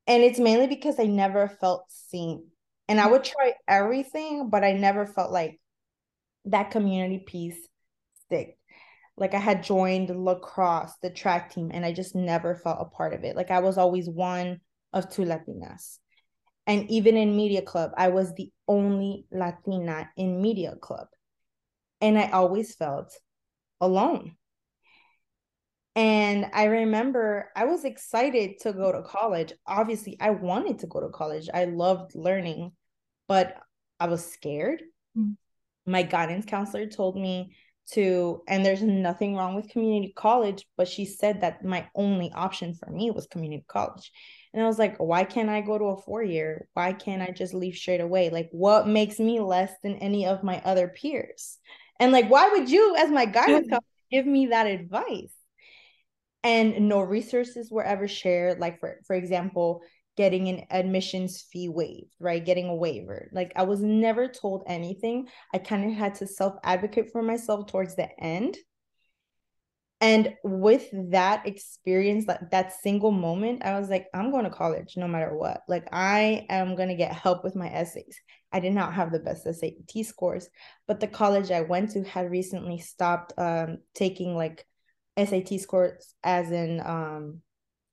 And 0.08 0.22
it's 0.22 0.38
mainly 0.38 0.66
because 0.66 0.98
I 0.98 1.04
never 1.04 1.48
felt 1.48 1.84
seen 1.88 2.48
and 2.88 3.00
I 3.00 3.04
mm-hmm. 3.04 3.12
would 3.12 3.24
try 3.24 3.54
everything, 3.68 4.50
but 4.50 4.64
I 4.64 4.72
never 4.72 5.06
felt 5.06 5.32
like 5.32 5.60
that 6.46 6.70
community 6.70 7.22
piece 7.26 7.58
stick. 8.24 8.58
Like 9.16 9.34
I 9.34 9.38
had 9.38 9.62
joined 9.62 10.10
lacrosse, 10.10 10.92
the 11.02 11.10
track 11.10 11.52
team, 11.52 11.70
and 11.72 11.84
I 11.84 11.92
just 11.92 12.14
never 12.14 12.54
felt 12.54 12.78
a 12.80 12.84
part 12.84 13.14
of 13.14 13.24
it. 13.24 13.34
Like 13.34 13.50
I 13.50 13.60
was 13.60 13.78
always 13.78 14.08
one 14.08 14.60
of 14.92 15.10
two 15.10 15.22
Latinas. 15.22 15.98
And 16.66 16.90
even 16.90 17.16
in 17.16 17.36
media 17.36 17.62
club, 17.62 17.92
I 17.96 18.08
was 18.08 18.34
the 18.34 18.50
only 18.66 19.26
Latina 19.30 20.10
in 20.16 20.42
media 20.42 20.74
club. 20.80 21.06
And 22.00 22.18
I 22.18 22.30
always 22.30 22.74
felt 22.74 23.16
alone. 23.80 24.36
And 25.96 26.50
I 26.52 26.64
remember 26.64 27.50
I 27.56 27.64
was 27.64 27.86
excited 27.86 28.60
to 28.60 28.74
go 28.74 28.92
to 28.92 29.02
college. 29.02 29.54
Obviously, 29.66 30.18
I 30.20 30.30
wanted 30.30 30.80
to 30.80 30.86
go 30.86 31.00
to 31.00 31.08
college. 31.08 31.48
I 31.52 31.64
loved 31.64 32.14
learning, 32.14 32.72
but 33.28 33.56
I 33.98 34.06
was 34.06 34.30
scared. 34.30 34.82
Mm-hmm. 35.16 35.90
My 35.90 36.02
guidance 36.02 36.44
counselor 36.44 36.86
told 36.86 37.16
me 37.16 37.56
to, 37.92 38.42
and 38.46 38.66
there's 38.66 38.82
nothing 38.82 39.36
wrong 39.36 39.54
with 39.54 39.70
community 39.70 40.12
college, 40.14 40.66
but 40.76 40.86
she 40.86 41.06
said 41.06 41.40
that 41.40 41.64
my 41.64 41.88
only 41.94 42.30
option 42.32 42.74
for 42.74 42.90
me 42.90 43.10
was 43.10 43.26
community 43.26 43.64
college. 43.66 44.12
And 44.52 44.62
I 44.62 44.66
was 44.66 44.78
like, 44.78 44.98
why 44.98 45.24
can't 45.24 45.48
I 45.48 45.62
go 45.62 45.78
to 45.78 45.84
a 45.84 46.02
four 46.02 46.22
year? 46.22 46.68
Why 46.74 46.92
can't 46.92 47.22
I 47.22 47.30
just 47.30 47.54
leave 47.54 47.76
straight 47.76 48.00
away? 48.00 48.28
Like, 48.28 48.48
what 48.50 48.86
makes 48.86 49.18
me 49.18 49.40
less 49.40 49.72
than 49.82 49.94
any 49.96 50.26
of 50.26 50.42
my 50.42 50.60
other 50.64 50.88
peers? 50.88 51.58
And 52.00 52.12
like, 52.12 52.28
why 52.28 52.48
would 52.48 52.68
you, 52.68 52.96
as 52.96 53.10
my 53.10 53.24
guidance 53.24 53.68
counselor, 53.68 53.80
give 54.10 54.26
me 54.26 54.48
that 54.48 54.66
advice? 54.66 55.32
And 56.46 56.88
no 56.88 57.00
resources 57.00 57.72
were 57.72 57.82
ever 57.82 58.06
shared 58.06 58.60
like 58.60 58.78
for 58.78 59.00
for 59.04 59.16
example 59.16 59.82
getting 60.16 60.48
an 60.48 60.64
admissions 60.70 61.44
fee 61.52 61.68
waived 61.68 62.14
right? 62.20 62.44
Getting 62.44 62.68
a 62.68 62.74
waiver. 62.74 63.28
Like 63.32 63.52
i 63.56 63.64
was 63.64 63.82
never 63.82 64.28
told 64.28 64.62
anything. 64.66 65.28
I 65.52 65.58
kind 65.58 65.84
of 65.84 65.92
had 65.92 66.14
to 66.16 66.26
self 66.26 66.54
advocate 66.62 67.10
for 67.12 67.22
myself 67.22 67.66
towards 67.66 67.96
the 67.96 68.08
end. 68.18 68.56
And 70.00 70.34
with 70.44 70.88
that 71.10 71.46
experience 71.46 72.26
like 72.28 72.50
that 72.50 72.74
single 72.74 73.10
moment 73.10 73.64
i 73.64 73.78
was 73.80 73.88
like 73.88 74.08
i'm 74.12 74.30
going 74.30 74.44
to 74.44 74.50
college 74.50 74.94
no 74.96 75.08
matter 75.08 75.36
what. 75.36 75.62
Like 75.68 75.88
i 75.92 76.46
am 76.48 76.76
going 76.76 76.90
to 76.90 76.94
get 76.94 77.12
help 77.12 77.42
with 77.42 77.56
my 77.56 77.68
essays. 77.68 78.16
I 78.52 78.60
did 78.60 78.72
not 78.72 78.94
have 78.94 79.10
the 79.10 79.18
best 79.18 79.42
sat 79.42 80.06
scores 80.06 80.48
but 80.86 81.00
the 81.00 81.08
college 81.08 81.50
i 81.50 81.62
went 81.62 81.90
to 81.90 82.04
had 82.04 82.30
recently 82.30 82.78
stopped 82.78 83.32
um, 83.36 83.78
taking 83.94 84.36
like 84.36 84.64
SAT 85.16 85.60
scores 85.60 86.14
as 86.22 86.50
an 86.50 86.80
um 86.80 87.40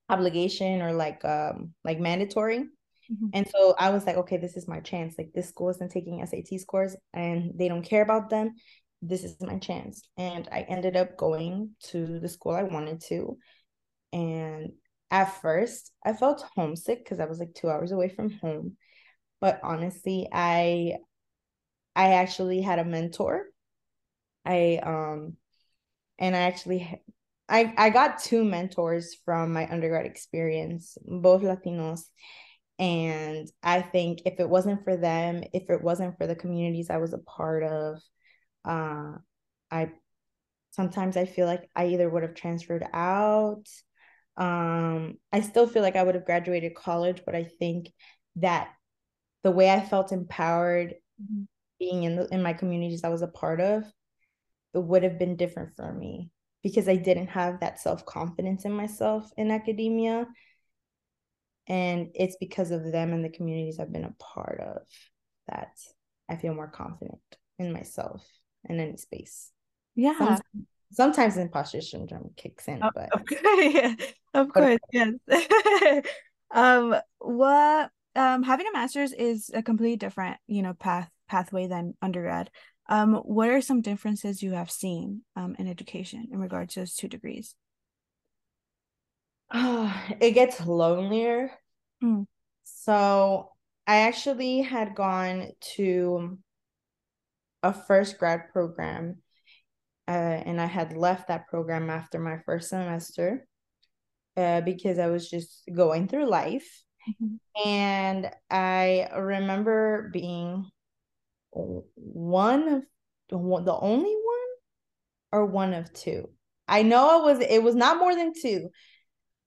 obligation 0.10 0.82
or 0.82 0.94
like 0.94 1.24
um 1.26 1.74
like 1.84 2.00
mandatory. 2.00 2.60
Mm-hmm. 3.12 3.28
And 3.34 3.48
so 3.48 3.76
I 3.78 3.90
was 3.90 4.06
like, 4.06 4.18
okay, 4.18 4.38
this 4.38 4.56
is 4.56 4.68
my 4.68 4.80
chance. 4.80 5.16
Like 5.18 5.32
this 5.34 5.50
school 5.50 5.70
isn't 5.70 5.92
taking 5.92 6.22
SAT 6.22 6.60
scores 6.60 6.96
and 7.14 7.52
they 7.56 7.68
don't 7.68 7.84
care 7.84 8.02
about 8.02 8.30
them. 8.30 8.56
This 9.02 9.24
is 9.24 9.36
my 9.42 9.58
chance. 9.58 10.02
And 10.18 10.48
I 10.52 10.62
ended 10.62 10.96
up 10.96 11.18
going 11.18 11.72
to 11.92 12.20
the 12.20 12.30
school 12.30 12.54
I 12.54 12.64
wanted 12.64 13.02
to. 13.10 13.38
And 14.14 14.74
at 15.12 15.42
first 15.42 15.92
I 16.06 16.14
felt 16.14 16.46
homesick 16.56 17.04
because 17.04 17.20
I 17.20 17.26
was 17.26 17.40
like 17.40 17.54
two 17.54 17.70
hours 17.70 17.92
away 17.92 18.10
from 18.10 18.30
home. 18.32 18.78
But 19.42 19.60
honestly, 19.64 20.28
I 20.32 20.98
I 21.96 22.14
actually 22.14 22.62
had 22.62 22.80
a 22.80 22.86
mentor. 22.86 23.48
I 24.46 24.80
um 24.84 25.38
and 26.18 26.36
I 26.36 26.40
actually 26.40 27.02
I 27.54 27.72
I 27.78 27.90
got 27.92 28.18
two 28.18 28.44
mentors 28.44 29.16
from 29.26 29.54
my 29.54 29.72
undergrad 29.72 30.08
experience, 30.08 30.98
both 31.06 31.44
Latinos. 31.44 32.02
And 32.80 33.48
I 33.62 33.82
think 33.84 34.24
if 34.26 34.40
it 34.40 34.50
wasn't 34.50 34.84
for 34.84 34.98
them, 34.98 35.44
if 35.54 35.70
it 35.70 35.84
wasn't 35.84 36.18
for 36.18 36.26
the 36.26 36.36
communities 36.36 36.90
I 36.90 36.98
was 36.98 37.14
a 37.14 37.20
part 37.20 37.64
of, 37.64 38.02
uh, 38.66 39.14
I 39.70 39.92
sometimes 40.72 41.16
I 41.16 41.26
feel 41.26 41.46
like 41.46 41.70
I 41.76 41.86
either 41.88 42.10
would 42.10 42.24
have 42.24 42.34
transferred 42.34 42.86
out. 42.92 43.66
Um, 44.36 45.20
I 45.32 45.42
still 45.42 45.68
feel 45.68 45.84
like 45.84 45.96
I 45.96 46.02
would 46.02 46.16
have 46.16 46.26
graduated 46.26 46.74
college, 46.74 47.22
but 47.24 47.36
I 47.36 47.44
think 47.60 47.94
that 48.38 48.70
the 49.44 49.52
way 49.52 49.70
I 49.70 49.80
felt 49.82 50.12
empowered 50.12 50.96
mm-hmm. 51.22 51.44
being 51.80 52.04
in 52.04 52.16
the 52.16 52.28
in 52.34 52.42
my 52.42 52.54
communities 52.54 53.04
I 53.04 53.10
was 53.10 53.22
a 53.22 53.28
part 53.28 53.62
of, 53.62 53.84
it 54.74 54.80
would 54.80 55.04
have 55.04 55.20
been 55.20 55.36
different 55.36 55.76
for 55.76 55.94
me 55.94 56.32
because 56.64 56.88
I 56.88 56.96
didn't 56.96 57.28
have 57.28 57.60
that 57.60 57.80
self 57.80 58.06
confidence 58.06 58.66
in 58.66 58.72
myself 58.72 59.30
in 59.38 59.52
academia. 59.52 60.28
And 61.68 62.10
it's 62.16 62.38
because 62.40 62.72
of 62.72 62.92
them 62.92 63.14
and 63.14 63.24
the 63.24 63.30
communities 63.30 63.80
I've 63.80 63.94
been 63.94 64.04
a 64.04 64.16
part 64.20 64.60
of 64.60 64.82
that 65.48 65.78
I 66.30 66.36
feel 66.36 66.56
more 66.56 66.68
confident 66.68 67.20
in 67.60 67.72
myself 67.72 68.26
in 68.68 68.80
any 68.80 68.98
space. 68.98 69.52
Yeah. 69.96 70.18
Sometimes, 70.18 70.42
sometimes 70.92 71.38
imposter 71.38 71.82
syndrome 71.82 72.32
kicks 72.36 72.68
in, 72.68 72.82
oh, 72.82 72.90
but 72.94 73.10
okay. 73.22 73.96
of 74.34 74.52
course, 74.52 74.80
yes. 74.92 75.14
um, 76.52 76.96
what 77.20 77.92
um 78.16 78.44
having 78.44 78.68
a 78.68 78.74
master's 78.74 79.12
is 79.12 79.52
a 79.54 79.62
completely 79.62 79.98
different, 79.98 80.38
you 80.48 80.62
know, 80.62 80.74
path 80.74 81.10
pathway 81.28 81.68
than 81.68 81.94
undergrad. 82.02 82.50
Um, 82.94 83.16
what 83.26 83.50
are 83.50 83.60
some 83.60 83.82
differences 83.82 84.44
you 84.44 84.52
have 84.52 84.70
seen 84.70 85.24
um, 85.36 85.56
in 85.58 85.68
education 85.68 86.28
in 86.32 86.38
regards 86.38 86.76
to 86.76 86.82
those 86.82 86.94
two 86.94 87.08
degrees? 87.08 87.56
it 89.52 90.36
gets 90.36 90.64
lonelier. 90.64 91.50
Mm. 92.04 92.28
So 92.66 93.50
I 93.88 94.02
actually 94.02 94.62
had 94.62 94.94
gone 94.94 95.54
to 95.76 96.38
a 97.64 97.74
first 97.74 98.20
grad 98.20 98.50
program 98.54 99.24
uh, 100.08 100.12
and 100.46 100.62
I 100.62 100.68
had 100.68 100.96
left 100.96 101.30
that 101.30 101.48
program 101.48 101.90
after 101.90 102.20
my 102.20 102.42
first 102.46 102.70
semester 102.70 103.48
uh, 104.38 104.62
because 104.62 105.00
I 105.00 105.08
was 105.08 105.28
just 105.28 105.64
going 105.74 106.08
through 106.08 106.30
life. 106.30 106.84
Mm-hmm. 107.10 107.68
And 107.68 108.30
I 108.52 109.10
remember 109.18 110.12
being 110.14 110.70
one 111.54 112.68
of 112.68 112.84
the 113.30 113.78
only 113.80 114.16
one 114.16 114.50
or 115.32 115.46
one 115.46 115.74
of 115.74 115.92
two. 115.94 116.30
I 116.68 116.84
know 116.84 117.22
it 117.22 117.26
was 117.26 117.48
it 117.48 117.64
was 117.64 117.76
not 117.76 117.98
more 117.98 118.16
than 118.16 118.34
two. 118.40 118.70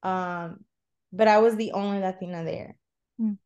Um, 0.02 0.58
but 1.12 1.28
I 1.28 1.38
was 1.38 1.56
the 1.56 1.72
only 1.72 2.00
Latina 2.00 2.44
there. 2.44 2.76
Mm. 3.20 3.38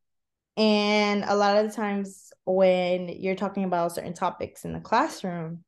And 0.57 1.25
a 1.25 1.37
lot 1.37 1.57
of 1.57 1.69
the 1.69 1.77
times 1.77 2.33
when 2.45 3.09
you're 3.09 3.37
talking 3.37 3.65
about 3.65 3.93
certain 3.93 4.15
topics 4.15 4.65
in 4.65 4.73
the 4.73 4.81
classroom, 4.81 5.65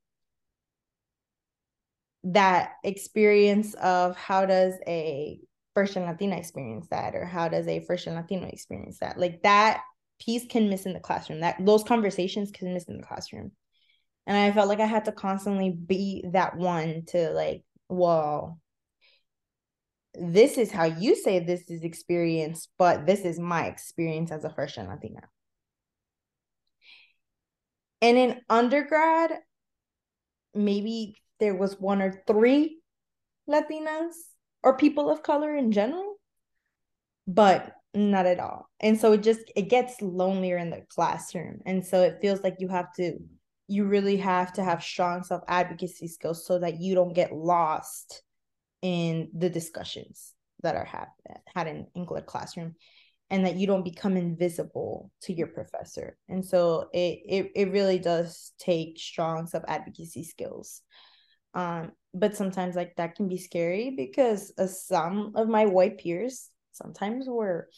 that 2.25 2.72
experience 2.84 3.75
of 3.75 4.16
how 4.16 4.46
does 4.46 4.75
a 4.87 5.40
first 5.75 5.96
and 5.96 6.06
Latina 6.06 6.37
experience 6.37 6.88
that, 6.88 7.14
or 7.14 7.25
how 7.25 7.49
does 7.49 7.66
a 7.66 7.80
first 7.80 8.06
and 8.06 8.16
Latino 8.16 8.46
experience 8.46 8.99
that, 8.99 9.18
like 9.18 9.42
that 9.42 9.82
piece 10.24 10.46
can 10.46 10.68
miss 10.68 10.86
in 10.86 10.92
the 10.92 11.00
classroom. 11.00 11.40
That 11.40 11.56
those 11.60 11.84
conversations 11.84 12.50
can 12.50 12.72
miss 12.74 12.84
in 12.84 12.98
the 12.98 13.06
classroom. 13.06 13.52
And 14.26 14.36
I 14.36 14.52
felt 14.52 14.68
like 14.68 14.80
I 14.80 14.86
had 14.86 15.06
to 15.06 15.12
constantly 15.12 15.70
be 15.70 16.24
that 16.32 16.56
one 16.56 17.04
to 17.08 17.30
like, 17.30 17.64
well, 17.88 18.60
this 20.14 20.58
is 20.58 20.70
how 20.70 20.84
you 20.84 21.16
say 21.16 21.40
this 21.40 21.70
is 21.70 21.82
experience, 21.82 22.68
but 22.78 23.06
this 23.06 23.20
is 23.20 23.38
my 23.38 23.66
experience 23.66 24.30
as 24.30 24.44
a 24.44 24.50
first 24.50 24.74
gen 24.74 24.88
Latina. 24.88 25.22
And 28.00 28.18
in 28.18 28.40
undergrad, 28.48 29.32
maybe 30.54 31.16
there 31.40 31.54
was 31.54 31.80
one 31.80 32.02
or 32.02 32.22
three 32.26 32.80
Latinas 33.48 34.12
or 34.62 34.76
people 34.76 35.10
of 35.10 35.22
color 35.22 35.56
in 35.56 35.72
general, 35.72 36.16
but 37.26 37.72
not 37.94 38.26
at 38.26 38.40
all. 38.40 38.68
And 38.80 38.99
so 38.99 39.12
it 39.12 39.22
just 39.22 39.40
it 39.54 39.68
gets 39.68 40.00
lonelier 40.00 40.56
in 40.56 40.70
the 40.70 40.84
classroom. 40.88 41.61
And 41.66 41.84
so 41.84 42.02
it 42.02 42.18
feels 42.20 42.42
like 42.42 42.56
you 42.58 42.68
have 42.68 42.92
to 42.94 43.18
you 43.68 43.84
really 43.84 44.16
have 44.18 44.52
to 44.54 44.64
have 44.64 44.82
strong 44.82 45.22
self 45.22 45.42
advocacy 45.49 46.08
skills 46.08 46.46
so 46.46 46.58
that 46.58 46.80
you 46.80 46.94
don't 46.94 47.14
get 47.14 47.32
lost 47.32 48.22
in 48.82 49.30
the 49.37 49.49
discussions 49.49 50.34
that 50.62 50.75
are 50.75 50.84
had, 50.84 51.06
had 51.54 51.66
in 51.68 51.87
English 51.94 52.25
classroom 52.26 52.75
and 53.30 53.46
that 53.46 53.56
you 53.56 53.66
don't 53.66 53.84
become 53.84 54.16
invisible 54.16 55.11
to 55.22 55.32
your 55.32 55.46
professor. 55.46 56.18
And 56.28 56.44
so 56.44 56.88
it 56.92 57.20
it, 57.25 57.52
it 57.54 57.72
really 57.72 57.99
does 57.99 58.52
take 58.58 58.99
strong 58.99 59.46
self 59.46 59.64
advocacy 59.68 60.25
skills. 60.25 60.82
Um, 61.54 61.92
but 62.14 62.37
sometimes 62.37 62.76
like 62.76 62.96
that 62.96 63.14
can 63.14 63.28
be 63.28 63.38
scary 63.38 63.90
because 63.96 64.52
uh, 64.58 64.66
some 64.66 65.32
of 65.34 65.49
my 65.49 65.66
white 65.66 65.99
peers 65.99 66.50
sometimes 66.72 67.26
we 67.26 67.34
were 67.34 67.68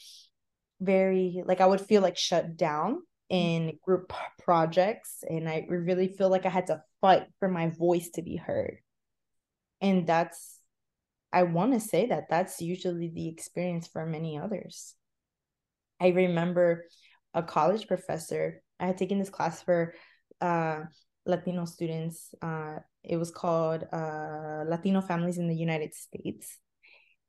very 0.80 1.42
like 1.46 1.60
I 1.60 1.66
would 1.66 1.80
feel 1.80 2.02
like 2.02 2.16
shut 2.16 2.56
down 2.56 3.02
in 3.30 3.78
group 3.82 4.12
projects 4.42 5.24
and 5.28 5.48
I 5.48 5.66
really 5.68 6.08
feel 6.08 6.28
like 6.28 6.46
I 6.46 6.50
had 6.50 6.66
to 6.66 6.82
fight 7.00 7.26
for 7.38 7.48
my 7.48 7.70
voice 7.70 8.10
to 8.14 8.22
be 8.22 8.36
heard. 8.36 8.78
And 9.80 10.06
that's 10.06 10.60
I 11.32 11.42
want 11.42 11.72
to 11.72 11.80
say 11.80 12.06
that 12.06 12.28
that's 12.30 12.60
usually 12.60 13.08
the 13.08 13.28
experience 13.28 13.88
for 13.88 14.06
many 14.06 14.38
others. 14.38 14.94
I 16.00 16.08
remember 16.08 16.84
a 17.34 17.42
college 17.42 17.88
professor, 17.88 18.62
I 18.78 18.86
had 18.86 18.98
taken 18.98 19.18
this 19.18 19.30
class 19.30 19.60
for 19.62 19.94
uh, 20.40 20.82
Latino 21.26 21.64
students. 21.64 22.34
Uh, 22.40 22.76
it 23.02 23.16
was 23.16 23.30
called 23.30 23.84
uh, 23.92 24.64
Latino 24.66 25.00
Families 25.00 25.38
in 25.38 25.48
the 25.48 25.56
United 25.56 25.94
States. 25.94 26.58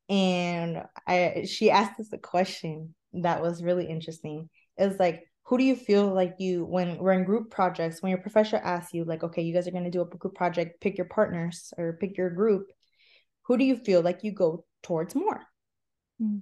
And 0.10 0.84
I 1.08 1.46
she 1.48 1.72
asked 1.72 2.00
us 2.00 2.10
a 2.14 2.18
question 2.18 2.94
that 3.14 3.42
was 3.42 3.64
really 3.64 3.88
interesting. 3.88 4.50
It 4.78 4.88
was 4.88 5.00
like, 5.00 5.24
who 5.46 5.58
do 5.58 5.64
you 5.64 5.76
feel 5.76 6.14
like 6.14 6.36
you 6.40 6.66
when 6.66 6.98
we're 6.98 7.14
in 7.14 7.24
group 7.24 7.50
projects, 7.52 8.02
when 8.02 8.10
your 8.12 8.22
professor 8.22 8.58
asks 8.58 8.94
you, 8.94 9.06
like, 9.06 9.24
okay, 9.24 9.42
you 9.42 9.54
guys 9.54 9.68
are 9.68 9.72
gonna 9.72 9.92
do 9.92 10.02
a 10.02 10.06
group 10.06 10.36
project, 10.36 10.82
pick 10.82 10.98
your 10.98 11.08
partners 11.08 11.74
or 11.78 11.98
pick 12.00 12.18
your 12.18 12.30
group 12.30 12.68
who 13.46 13.58
do 13.58 13.64
you 13.64 13.78
feel 13.78 14.02
like 14.02 14.24
you 14.24 14.32
go 14.32 14.66
towards 14.84 15.16
more? 15.16 15.42
Mm. 16.22 16.42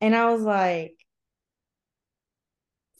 And 0.00 0.14
I 0.14 0.30
was 0.32 0.42
like, 0.42 0.94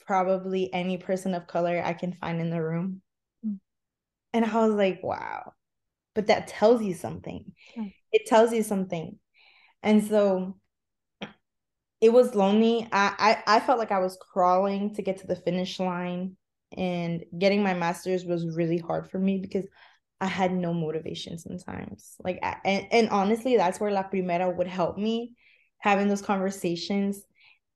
probably 0.06 0.72
any 0.72 0.98
person 0.98 1.34
of 1.34 1.46
color 1.46 1.82
I 1.84 1.92
can 1.92 2.12
find 2.12 2.40
in 2.40 2.50
the 2.50 2.62
room. 2.62 3.02
Mm. 3.46 3.58
And 4.32 4.44
I 4.44 4.66
was 4.66 4.74
like, 4.74 5.00
wow. 5.02 5.52
But 6.14 6.28
that 6.28 6.48
tells 6.48 6.82
you 6.82 6.94
something. 6.94 7.52
Mm. 7.78 7.92
It 8.12 8.26
tells 8.26 8.52
you 8.52 8.62
something. 8.62 9.18
And 9.82 10.04
so 10.04 10.56
it 12.00 12.12
was 12.12 12.34
lonely. 12.34 12.88
I, 12.92 13.42
I 13.46 13.56
I 13.56 13.60
felt 13.60 13.78
like 13.78 13.92
I 13.92 14.00
was 14.00 14.18
crawling 14.20 14.94
to 14.94 15.02
get 15.02 15.18
to 15.18 15.26
the 15.26 15.36
finish 15.36 15.80
line 15.80 16.36
and 16.76 17.24
getting 17.38 17.62
my 17.62 17.74
master's 17.74 18.24
was 18.24 18.56
really 18.56 18.78
hard 18.78 19.10
for 19.10 19.18
me 19.18 19.38
because 19.38 19.66
I 20.20 20.26
had 20.26 20.52
no 20.52 20.72
motivation 20.72 21.38
sometimes. 21.38 22.16
Like, 22.24 22.38
and, 22.64 22.86
and 22.90 23.08
honestly, 23.10 23.56
that's 23.56 23.78
where 23.78 23.90
La 23.90 24.02
Primera 24.02 24.54
would 24.54 24.66
help 24.66 24.96
me 24.98 25.34
having 25.78 26.08
those 26.08 26.22
conversations 26.22 27.22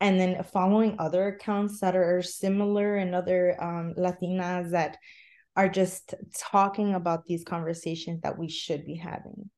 and 0.00 0.18
then 0.18 0.42
following 0.44 0.96
other 0.98 1.28
accounts 1.28 1.80
that 1.80 1.94
are 1.94 2.22
similar 2.22 2.96
and 2.96 3.14
other 3.14 3.62
um, 3.62 3.94
Latinas 3.98 4.70
that 4.70 4.96
are 5.54 5.68
just 5.68 6.14
talking 6.38 6.94
about 6.94 7.26
these 7.26 7.44
conversations 7.44 8.22
that 8.22 8.38
we 8.38 8.48
should 8.48 8.86
be 8.86 8.94
having. 8.94 9.50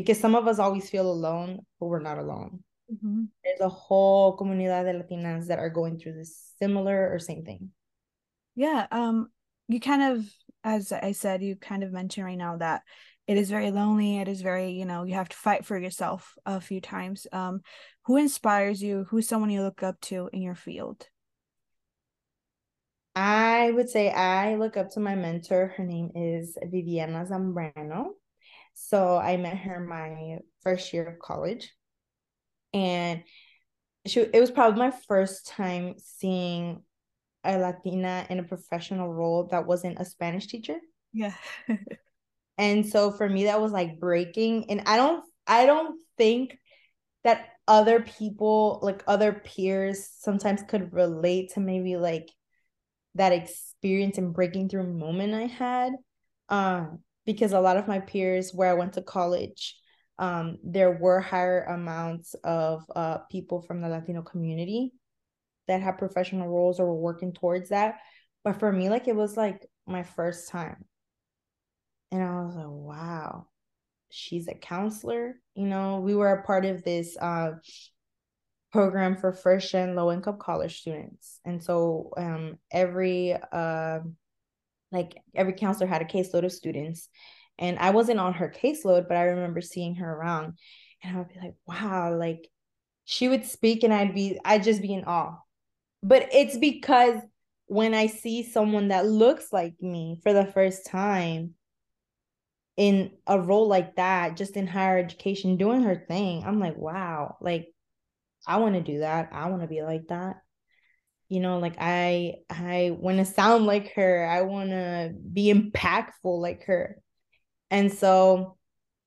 Because 0.00 0.20
some 0.20 0.34
of 0.34 0.46
us 0.46 0.58
always 0.58 0.88
feel 0.88 1.10
alone, 1.10 1.60
but 1.78 1.86
we're 1.86 2.00
not 2.00 2.18
alone. 2.18 2.62
Mm-hmm. 2.92 3.24
There's 3.44 3.60
a 3.60 3.68
whole 3.68 4.36
comunidad 4.36 4.84
de 4.84 4.98
Latinas 4.98 5.46
that 5.46 5.58
are 5.58 5.70
going 5.70 5.98
through 5.98 6.14
this 6.14 6.52
similar 6.58 7.12
or 7.12 7.18
same 7.18 7.44
thing. 7.44 7.70
Yeah. 8.56 8.86
Um, 8.90 9.28
you 9.68 9.78
kind 9.80 10.02
of 10.02 10.26
as 10.64 10.92
I 10.92 11.12
said, 11.12 11.42
you 11.42 11.56
kind 11.56 11.82
of 11.82 11.92
mentioned 11.92 12.26
right 12.26 12.38
now 12.38 12.56
that 12.58 12.82
it 13.26 13.38
is 13.38 13.50
very 13.50 13.70
lonely. 13.70 14.18
It 14.18 14.28
is 14.28 14.42
very, 14.42 14.72
you 14.72 14.84
know, 14.84 15.04
you 15.04 15.14
have 15.14 15.28
to 15.28 15.36
fight 15.36 15.64
for 15.64 15.78
yourself 15.78 16.36
a 16.44 16.60
few 16.60 16.80
times. 16.80 17.26
Um, 17.32 17.60
who 18.04 18.16
inspires 18.16 18.82
you? 18.82 19.06
Who's 19.08 19.28
someone 19.28 19.50
you 19.50 19.62
look 19.62 19.82
up 19.82 20.00
to 20.02 20.28
in 20.32 20.42
your 20.42 20.54
field? 20.54 21.06
I 23.14 23.70
would 23.72 23.88
say 23.88 24.10
I 24.10 24.56
look 24.56 24.76
up 24.76 24.90
to 24.92 25.00
my 25.00 25.14
mentor. 25.14 25.74
Her 25.76 25.84
name 25.84 26.10
is 26.14 26.56
Viviana 26.62 27.24
Zambrano. 27.24 28.10
So 28.88 29.16
I 29.16 29.36
met 29.36 29.58
her 29.58 29.80
my 29.80 30.38
first 30.62 30.92
year 30.92 31.06
of 31.06 31.18
college. 31.18 31.72
and 32.72 33.22
she 34.06 34.20
it 34.20 34.40
was 34.40 34.50
probably 34.50 34.78
my 34.78 34.90
first 35.08 35.46
time 35.46 35.94
seeing 35.98 36.82
a 37.44 37.58
Latina 37.58 38.26
in 38.30 38.38
a 38.38 38.44
professional 38.44 39.12
role 39.12 39.48
that 39.50 39.66
wasn't 39.66 40.00
a 40.00 40.04
Spanish 40.04 40.46
teacher. 40.46 40.78
Yeah. 41.12 41.34
and 42.58 42.86
so 42.86 43.10
for 43.10 43.28
me 43.28 43.44
that 43.44 43.60
was 43.60 43.72
like 43.72 44.00
breaking 44.00 44.70
and 44.70 44.82
I 44.86 44.96
don't 44.96 45.24
I 45.46 45.66
don't 45.66 46.00
think 46.16 46.58
that 47.24 47.48
other 47.68 48.00
people 48.00 48.80
like 48.82 49.02
other 49.06 49.32
peers 49.32 50.08
sometimes 50.18 50.62
could 50.62 50.92
relate 50.92 51.52
to 51.54 51.60
maybe 51.60 51.96
like 51.96 52.30
that 53.14 53.32
experience 53.32 54.18
and 54.18 54.32
breaking 54.32 54.68
through 54.68 54.92
moment 54.92 55.34
I 55.34 55.46
had 55.46 55.92
um 56.48 57.00
because 57.26 57.52
a 57.52 57.60
lot 57.60 57.76
of 57.76 57.88
my 57.88 58.00
peers 58.00 58.52
where 58.52 58.70
I 58.70 58.74
went 58.74 58.94
to 58.94 59.02
college 59.02 59.76
um 60.18 60.58
there 60.62 60.92
were 60.92 61.20
higher 61.20 61.64
amounts 61.64 62.34
of 62.44 62.84
uh 62.94 63.18
people 63.30 63.62
from 63.62 63.80
the 63.80 63.88
Latino 63.88 64.22
community 64.22 64.92
that 65.68 65.80
had 65.80 65.98
professional 65.98 66.48
roles 66.48 66.80
or 66.80 66.86
were 66.86 67.00
working 67.00 67.32
towards 67.32 67.70
that 67.70 68.00
but 68.44 68.58
for 68.58 68.72
me 68.72 68.90
like 68.90 69.08
it 69.08 69.16
was 69.16 69.36
like 69.36 69.66
my 69.86 70.02
first 70.02 70.48
time 70.48 70.84
and 72.12 72.22
I 72.22 72.42
was 72.42 72.56
like 72.56 72.66
wow 72.68 73.46
she's 74.10 74.48
a 74.48 74.54
counselor. 74.54 75.36
You 75.54 75.66
know, 75.66 76.00
we 76.00 76.14
were 76.14 76.32
a 76.32 76.42
part 76.42 76.64
of 76.64 76.84
this 76.84 77.16
uh, 77.16 77.52
program 78.72 79.16
for 79.16 79.32
first 79.32 79.70
gen 79.72 79.94
low 79.94 80.12
income 80.12 80.38
college 80.38 80.80
students. 80.80 81.40
And 81.44 81.62
so 81.62 82.10
um, 82.16 82.58
every 82.70 83.36
uh, 83.52 84.00
like 84.92 85.16
every 85.34 85.52
counselor 85.52 85.86
had 85.86 86.02
a 86.02 86.06
caseload 86.06 86.44
of 86.44 86.52
students. 86.52 87.08
And 87.58 87.78
I 87.78 87.90
wasn't 87.90 88.20
on 88.20 88.34
her 88.34 88.48
caseload, 88.48 89.06
but 89.08 89.16
I 89.16 89.24
remember 89.24 89.60
seeing 89.60 89.96
her 89.96 90.10
around 90.10 90.54
and 91.02 91.16
I 91.16 91.18
would 91.18 91.28
be 91.28 91.40
like, 91.40 91.54
wow, 91.66 92.16
like 92.16 92.48
she 93.04 93.28
would 93.28 93.44
speak 93.44 93.82
and 93.82 93.92
I'd 93.92 94.14
be 94.14 94.38
I'd 94.44 94.62
just 94.62 94.82
be 94.82 94.94
in 94.94 95.04
awe. 95.04 95.36
But 96.02 96.28
it's 96.32 96.56
because 96.56 97.20
when 97.66 97.94
I 97.94 98.06
see 98.06 98.42
someone 98.42 98.88
that 98.88 99.06
looks 99.06 99.52
like 99.52 99.80
me 99.80 100.18
for 100.22 100.32
the 100.32 100.46
first 100.46 100.86
time, 100.86 101.54
in 102.76 103.10
a 103.26 103.38
role 103.38 103.68
like 103.68 103.96
that, 103.96 104.38
just 104.38 104.56
in 104.56 104.66
higher 104.66 104.98
education, 104.98 105.58
doing 105.58 105.82
her 105.82 106.04
thing, 106.08 106.42
I'm 106.46 106.58
like, 106.58 106.78
wow, 106.78 107.36
like 107.40 107.68
I 108.46 108.56
want 108.56 108.74
to 108.74 108.80
do 108.80 109.00
that. 109.00 109.28
I 109.32 109.50
want 109.50 109.60
to 109.60 109.68
be 109.68 109.82
like 109.82 110.08
that. 110.08 110.36
You 111.30 111.40
know, 111.40 111.58
like 111.58 111.76
I 111.78 112.34
I 112.50 112.94
want 112.98 113.18
to 113.18 113.24
sound 113.24 113.64
like 113.64 113.94
her. 113.94 114.26
I 114.26 114.42
want 114.42 114.70
to 114.70 115.14
be 115.32 115.50
impactful 115.50 116.12
like 116.24 116.64
her. 116.64 117.00
And 117.70 117.90
so 117.90 118.58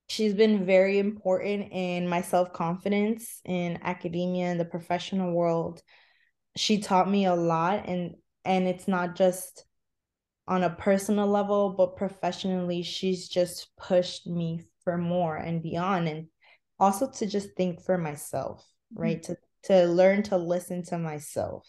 she's 0.08 0.34
been 0.34 0.66
very 0.66 1.00
important 1.00 1.72
in 1.72 2.08
my 2.08 2.22
self-confidence 2.22 3.42
in 3.46 3.78
academia 3.84 4.48
and 4.48 4.60
the 4.60 4.66
professional 4.66 5.34
world. 5.34 5.82
She 6.56 6.80
taught 6.80 7.10
me 7.10 7.26
a 7.26 7.36
lot 7.36 7.88
and 7.88 8.16
and 8.46 8.68
it's 8.68 8.88
not 8.88 9.16
just 9.16 9.66
on 10.48 10.64
a 10.64 10.70
personal 10.70 11.28
level, 11.28 11.74
but 11.78 11.98
professionally, 11.98 12.84
she's 12.84 13.28
just 13.28 13.70
pushed 13.78 14.28
me 14.28 14.64
for 14.84 14.98
more 14.98 15.36
and 15.36 15.62
beyond. 15.62 16.08
And 16.08 16.28
also 16.80 17.10
to 17.12 17.26
just 17.26 17.50
think 17.56 17.82
for 17.84 17.98
myself, 17.98 18.66
right? 18.94 19.22
Mm-hmm. 19.22 19.34
To 19.34 19.84
to 19.84 19.86
learn 19.86 20.24
to 20.24 20.38
listen 20.38 20.84
to 20.84 20.98
myself. 20.98 21.68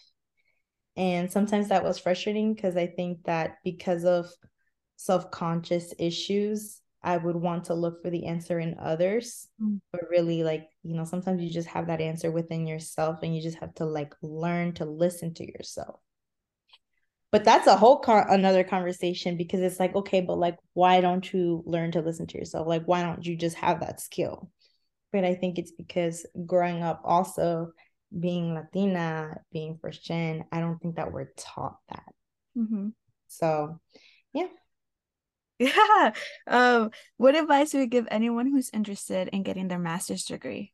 And 0.97 1.31
sometimes 1.31 1.69
that 1.69 1.85
was 1.85 1.99
frustrating 1.99 2.55
because 2.55 2.77
I 2.77 2.87
think 2.87 3.25
that 3.25 3.57
because 3.65 4.05
of 4.05 4.27
self-conscious 4.97 5.95
issues, 5.99 6.81
I 7.03 7.17
would 7.17 7.37
want 7.37 7.65
to 7.65 7.75
look 7.75 8.03
for 8.03 8.11
the 8.11 8.27
answer 8.27 8.59
in 8.61 8.77
others. 8.79 9.49
Mm. 9.61 9.81
But 9.93 10.03
really, 10.09 10.43
like, 10.43 10.69
you 10.83 10.95
know, 10.95 11.05
sometimes 11.05 11.43
you 11.43 11.51
just 11.51 11.69
have 11.69 11.89
that 11.89 12.01
answer 12.01 12.31
within 12.31 12.67
yourself 12.67 13.19
and 13.23 13.35
you 13.35 13.43
just 13.43 13.59
have 13.59 13.75
to 13.75 13.85
like 13.85 14.15
learn 14.23 14.73
to 14.75 14.85
listen 14.85 15.35
to 15.35 15.47
yourself 15.47 16.01
but 17.35 17.43
that's 17.43 17.67
a 17.67 17.77
whole 17.77 17.99
car 17.99 18.31
another 18.31 18.63
conversation 18.63 19.37
because 19.37 19.61
it's 19.61 19.81
like 19.81 19.93
okay 19.97 20.21
but 20.21 20.39
like 20.39 20.57
why 20.75 21.01
don't 21.01 21.33
you 21.33 21.65
learn 21.67 21.91
to 21.91 22.01
listen 22.01 22.29
to 22.29 22.39
yourself 22.39 22.65
like 22.69 22.85
why 22.85 23.03
don't 23.03 23.27
you 23.27 23.35
just 23.35 23.57
have 23.57 23.81
that 23.81 24.01
skill 24.01 24.49
but 25.13 25.25
i 25.25 25.35
think 25.35 25.59
it's 25.59 25.73
because 25.73 26.25
growing 26.47 26.81
up 26.81 27.01
also 27.05 27.73
being 28.19 28.55
latina 28.55 29.41
being 29.53 29.79
first 29.81 30.05
gen 30.05 30.45
i 30.53 30.61
don't 30.61 30.79
think 30.79 30.97
that 30.97 31.13
we're 31.13 31.31
taught 31.37 31.79
that 31.89 32.13
mm-hmm. 32.57 32.89
so 33.27 33.81
yeah 34.33 34.47
yeah 35.59 36.13
um 36.47 36.91
what 37.17 37.37
advice 37.37 37.73
would 37.73 37.81
you 37.81 37.87
give 37.87 38.09
anyone 38.11 38.47
who's 38.47 38.71
interested 38.73 39.29
in 39.29 39.43
getting 39.43 39.69
their 39.69 39.79
master's 39.79 40.25
degree 40.25 40.73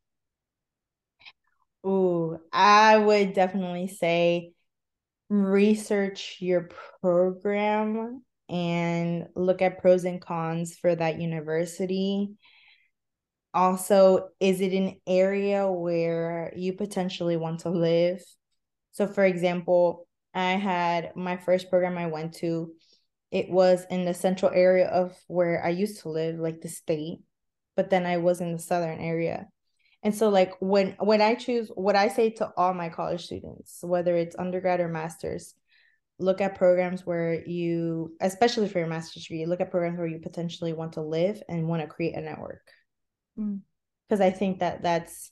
Ooh, 1.87 2.39
I 2.53 2.99
would 2.99 3.33
definitely 3.33 3.89
say 3.89 4.53
research 5.31 6.37
your 6.41 6.69
program 7.01 8.23
and 8.49 9.29
look 9.35 9.63
at 9.63 9.81
pros 9.81 10.05
and 10.05 10.21
cons 10.21 10.77
for 10.77 10.95
that 10.95 11.21
university. 11.21 12.33
Also, 13.53 14.29
is 14.39 14.61
it 14.61 14.73
an 14.73 14.97
area 15.07 15.71
where 15.71 16.53
you 16.57 16.73
potentially 16.73 17.37
want 17.37 17.61
to 17.61 17.71
live? 17.71 18.23
So, 18.93 19.07
for 19.07 19.25
example, 19.25 20.07
I 20.35 20.53
had 20.53 21.17
my 21.17 21.37
first 21.37 21.69
program 21.69 21.99
I 21.99 22.07
went 22.07 22.35
to, 22.35 22.73
it 23.31 23.51
was 23.51 23.85
in 23.91 24.05
the 24.05 24.15
central 24.15 24.53
area 24.53 24.87
of 24.89 25.17
where 25.27 25.65
I 25.65 25.71
used 25.71 26.03
to 26.03 26.11
live, 26.11 26.39
like 26.39 26.61
the 26.61 26.69
state, 26.69 27.19
but 27.77 27.91
then 27.91 28.07
I 28.07 28.19
was 28.19 28.41
in 28.41 28.53
the 28.53 28.59
southern 28.59 29.01
area. 29.01 29.49
And 30.03 30.15
so 30.15 30.29
like 30.31 30.55
when 30.61 30.97
when 30.99 31.21
I 31.21 31.35
choose 31.35 31.71
what 31.75 31.95
I 31.95 32.09
say 32.09 32.31
to 32.31 32.53
all 32.57 32.73
my 32.73 32.89
college 32.89 33.25
students, 33.25 33.81
whether 33.83 34.17
it's 34.17 34.37
undergrad 34.39 34.81
or 34.81 34.89
masters, 34.89 35.55
look 36.19 36.41
at 36.41 36.57
programs 36.57 37.05
where 37.05 37.47
you 37.47 38.17
especially 38.21 38.69
for 38.69 38.79
your 38.79 38.89
master's 38.89 39.25
degree, 39.25 39.45
look 39.47 39.61
at 39.61 39.71
programs 39.71 39.99
where 39.99 40.07
you 40.07 40.19
potentially 40.19 40.73
want 40.73 40.95
to 40.95 41.03
live 41.03 41.43
and 41.49 41.69
want 41.69 41.83
to 41.83 41.89
create 41.89 42.17
a 42.17 42.21
network. 42.21 42.63
Because 44.09 44.21
mm. 44.21 44.27
I 44.27 44.31
think 44.31 44.61
that 44.61 44.83
that's 44.83 45.31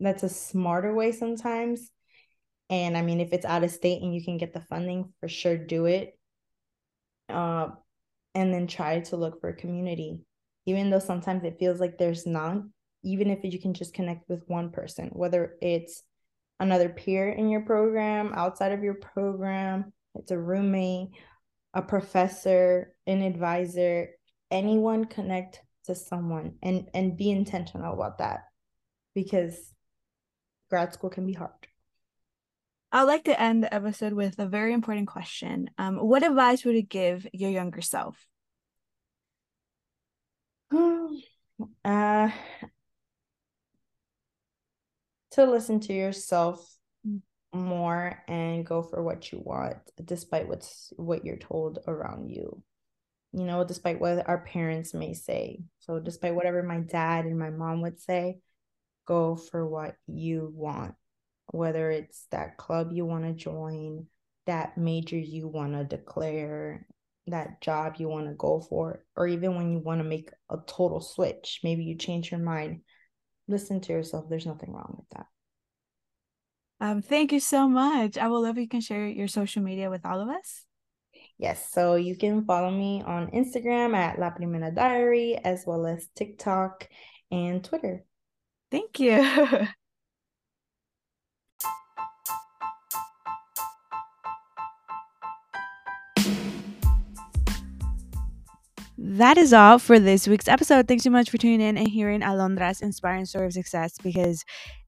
that's 0.00 0.22
a 0.22 0.28
smarter 0.28 0.94
way 0.94 1.12
sometimes. 1.12 1.90
And 2.68 2.96
I 2.96 3.02
mean 3.02 3.20
if 3.20 3.32
it's 3.32 3.46
out 3.46 3.64
of 3.64 3.70
state 3.70 4.02
and 4.02 4.14
you 4.14 4.24
can 4.24 4.38
get 4.38 4.52
the 4.52 4.60
funding, 4.60 5.12
for 5.20 5.28
sure 5.28 5.56
do 5.56 5.86
it. 5.86 6.18
Uh 7.28 7.68
and 8.34 8.52
then 8.52 8.66
try 8.66 9.00
to 9.00 9.16
look 9.16 9.40
for 9.40 9.48
a 9.48 9.56
community. 9.56 10.20
Even 10.66 10.90
though 10.90 10.98
sometimes 10.98 11.44
it 11.44 11.58
feels 11.58 11.80
like 11.80 11.96
there's 11.96 12.26
none, 12.26 12.70
even 13.02 13.30
if 13.30 13.44
you 13.44 13.58
can 13.58 13.72
just 13.72 13.94
connect 13.94 14.28
with 14.28 14.42
one 14.46 14.70
person, 14.70 15.08
whether 15.12 15.54
it's 15.62 16.02
another 16.60 16.88
peer 16.88 17.30
in 17.30 17.48
your 17.48 17.62
program, 17.62 18.32
outside 18.34 18.72
of 18.72 18.82
your 18.82 18.94
program, 18.94 19.92
it's 20.14 20.32
a 20.32 20.38
roommate, 20.38 21.10
a 21.72 21.82
professor, 21.82 22.94
an 23.06 23.22
advisor, 23.22 24.08
anyone 24.50 25.04
connect 25.04 25.60
to 25.86 25.94
someone 25.94 26.54
and 26.62 26.88
and 26.94 27.16
be 27.16 27.30
intentional 27.30 27.94
about 27.94 28.18
that 28.18 28.44
because 29.14 29.72
grad 30.70 30.92
school 30.92 31.10
can 31.10 31.26
be 31.26 31.32
hard. 31.32 31.52
I'd 32.92 33.02
like 33.02 33.24
to 33.24 33.40
end 33.40 33.62
the 33.62 33.74
episode 33.74 34.12
with 34.12 34.38
a 34.38 34.46
very 34.46 34.72
important 34.72 35.08
question. 35.08 35.70
Um, 35.76 35.96
what 35.96 36.22
advice 36.22 36.64
would 36.64 36.76
you 36.76 36.82
give 36.82 37.26
your 37.32 37.50
younger 37.50 37.80
self? 37.80 38.26
uh, 41.84 42.30
to 45.32 45.44
listen 45.44 45.80
to 45.80 45.92
yourself 45.92 46.76
more 47.52 48.22
and 48.28 48.66
go 48.66 48.82
for 48.82 49.02
what 49.02 49.32
you 49.32 49.40
want 49.42 49.78
despite 50.04 50.48
what's 50.48 50.92
what 50.96 51.24
you're 51.24 51.36
told 51.36 51.78
around 51.86 52.28
you 52.28 52.62
you 53.36 53.44
know 53.44 53.64
despite 53.64 54.00
what 54.00 54.28
our 54.28 54.38
parents 54.38 54.94
may 54.94 55.12
say 55.12 55.60
so 55.78 55.98
despite 56.00 56.34
whatever 56.34 56.62
my 56.62 56.80
dad 56.80 57.24
and 57.24 57.38
my 57.38 57.50
mom 57.50 57.82
would 57.82 58.00
say 58.00 58.38
go 59.06 59.36
for 59.36 59.66
what 59.66 59.94
you 60.06 60.52
want 60.54 60.94
whether 61.48 61.90
it's 61.90 62.26
that 62.30 62.56
club 62.56 62.90
you 62.92 63.04
want 63.04 63.24
to 63.24 63.32
join 63.32 64.06
that 64.46 64.76
major 64.76 65.18
you 65.18 65.46
want 65.46 65.72
to 65.72 65.84
declare 65.84 66.86
that 67.28 67.60
job 67.60 67.96
you 67.98 68.08
want 68.08 68.26
to 68.26 68.34
go 68.34 68.60
for 68.60 69.04
or 69.16 69.26
even 69.26 69.54
when 69.54 69.70
you 69.70 69.78
want 69.78 70.00
to 70.00 70.04
make 70.04 70.30
a 70.50 70.56
total 70.66 71.00
switch 71.00 71.60
maybe 71.62 71.84
you 71.84 71.96
change 71.96 72.30
your 72.30 72.40
mind 72.40 72.80
listen 73.48 73.80
to 73.80 73.92
yourself. 73.92 74.28
There's 74.28 74.46
nothing 74.46 74.72
wrong 74.72 74.94
with 74.98 75.08
that. 75.10 75.26
Um, 76.78 77.02
thank 77.02 77.32
you 77.32 77.40
so 77.40 77.68
much. 77.68 78.18
I 78.18 78.28
will 78.28 78.42
love 78.42 78.58
if 78.58 78.62
you 78.62 78.68
can 78.68 78.80
share 78.80 79.06
your 79.06 79.28
social 79.28 79.62
media 79.62 79.88
with 79.88 80.04
all 80.04 80.20
of 80.20 80.28
us. 80.28 80.65
Yes, 81.38 81.70
so 81.70 81.96
you 81.96 82.16
can 82.16 82.44
follow 82.44 82.70
me 82.70 83.02
on 83.06 83.30
Instagram 83.30 83.94
at 83.94 84.18
La 84.18 84.30
Primera 84.30 84.74
Diary 84.74 85.36
as 85.44 85.64
well 85.66 85.86
as 85.86 86.08
TikTok 86.14 86.88
and 87.30 87.62
Twitter. 87.62 88.04
Thank 88.70 88.98
you. 88.98 89.18
that 98.98 99.36
is 99.36 99.52
all 99.52 99.78
for 99.78 99.98
this 99.98 100.26
week's 100.26 100.48
episode. 100.48 100.88
Thanks 100.88 101.04
so 101.04 101.10
much 101.10 101.28
for 101.28 101.36
tuning 101.36 101.60
in 101.60 101.76
and 101.76 101.86
hearing 101.86 102.22
Alondra's 102.22 102.80
inspiring 102.80 103.26
story 103.26 103.44
of 103.46 103.52
success 103.52 103.98
because 104.02 104.42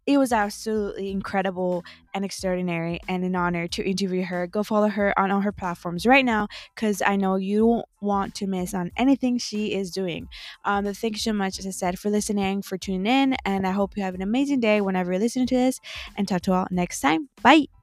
it 0.08 0.16
was 0.16 0.32
absolutely 0.32 1.10
incredible 1.10 1.84
and 2.14 2.24
extraordinary 2.24 2.98
and 3.08 3.24
an 3.24 3.36
honor 3.36 3.68
to 3.68 3.86
interview 3.86 4.24
her. 4.24 4.46
Go 4.46 4.62
follow 4.62 4.88
her 4.88 5.16
on 5.18 5.30
all 5.30 5.42
her 5.42 5.52
platforms 5.52 6.06
right 6.06 6.24
now 6.24 6.48
because 6.74 7.02
I 7.02 7.16
know 7.16 7.36
you 7.36 7.58
don't 7.58 7.86
want 8.00 8.34
to 8.36 8.46
miss 8.46 8.72
on 8.72 8.90
anything 8.96 9.36
she 9.36 9.74
is 9.74 9.90
doing. 9.90 10.26
Um, 10.64 10.84
but 10.84 10.96
thank 10.96 11.16
you 11.16 11.20
so 11.20 11.34
much, 11.34 11.58
as 11.58 11.66
I 11.66 11.70
said, 11.72 11.98
for 11.98 12.08
listening, 12.08 12.62
for 12.62 12.78
tuning 12.78 13.04
in, 13.06 13.36
and 13.44 13.66
I 13.66 13.72
hope 13.72 13.98
you 13.98 14.02
have 14.02 14.14
an 14.14 14.22
amazing 14.22 14.60
day 14.60 14.80
whenever 14.80 15.12
you're 15.12 15.20
listening 15.20 15.46
to 15.48 15.56
this. 15.56 15.78
And 16.16 16.26
talk 16.26 16.40
to 16.42 16.52
you 16.52 16.56
all 16.56 16.66
next 16.70 17.00
time. 17.00 17.28
Bye. 17.42 17.77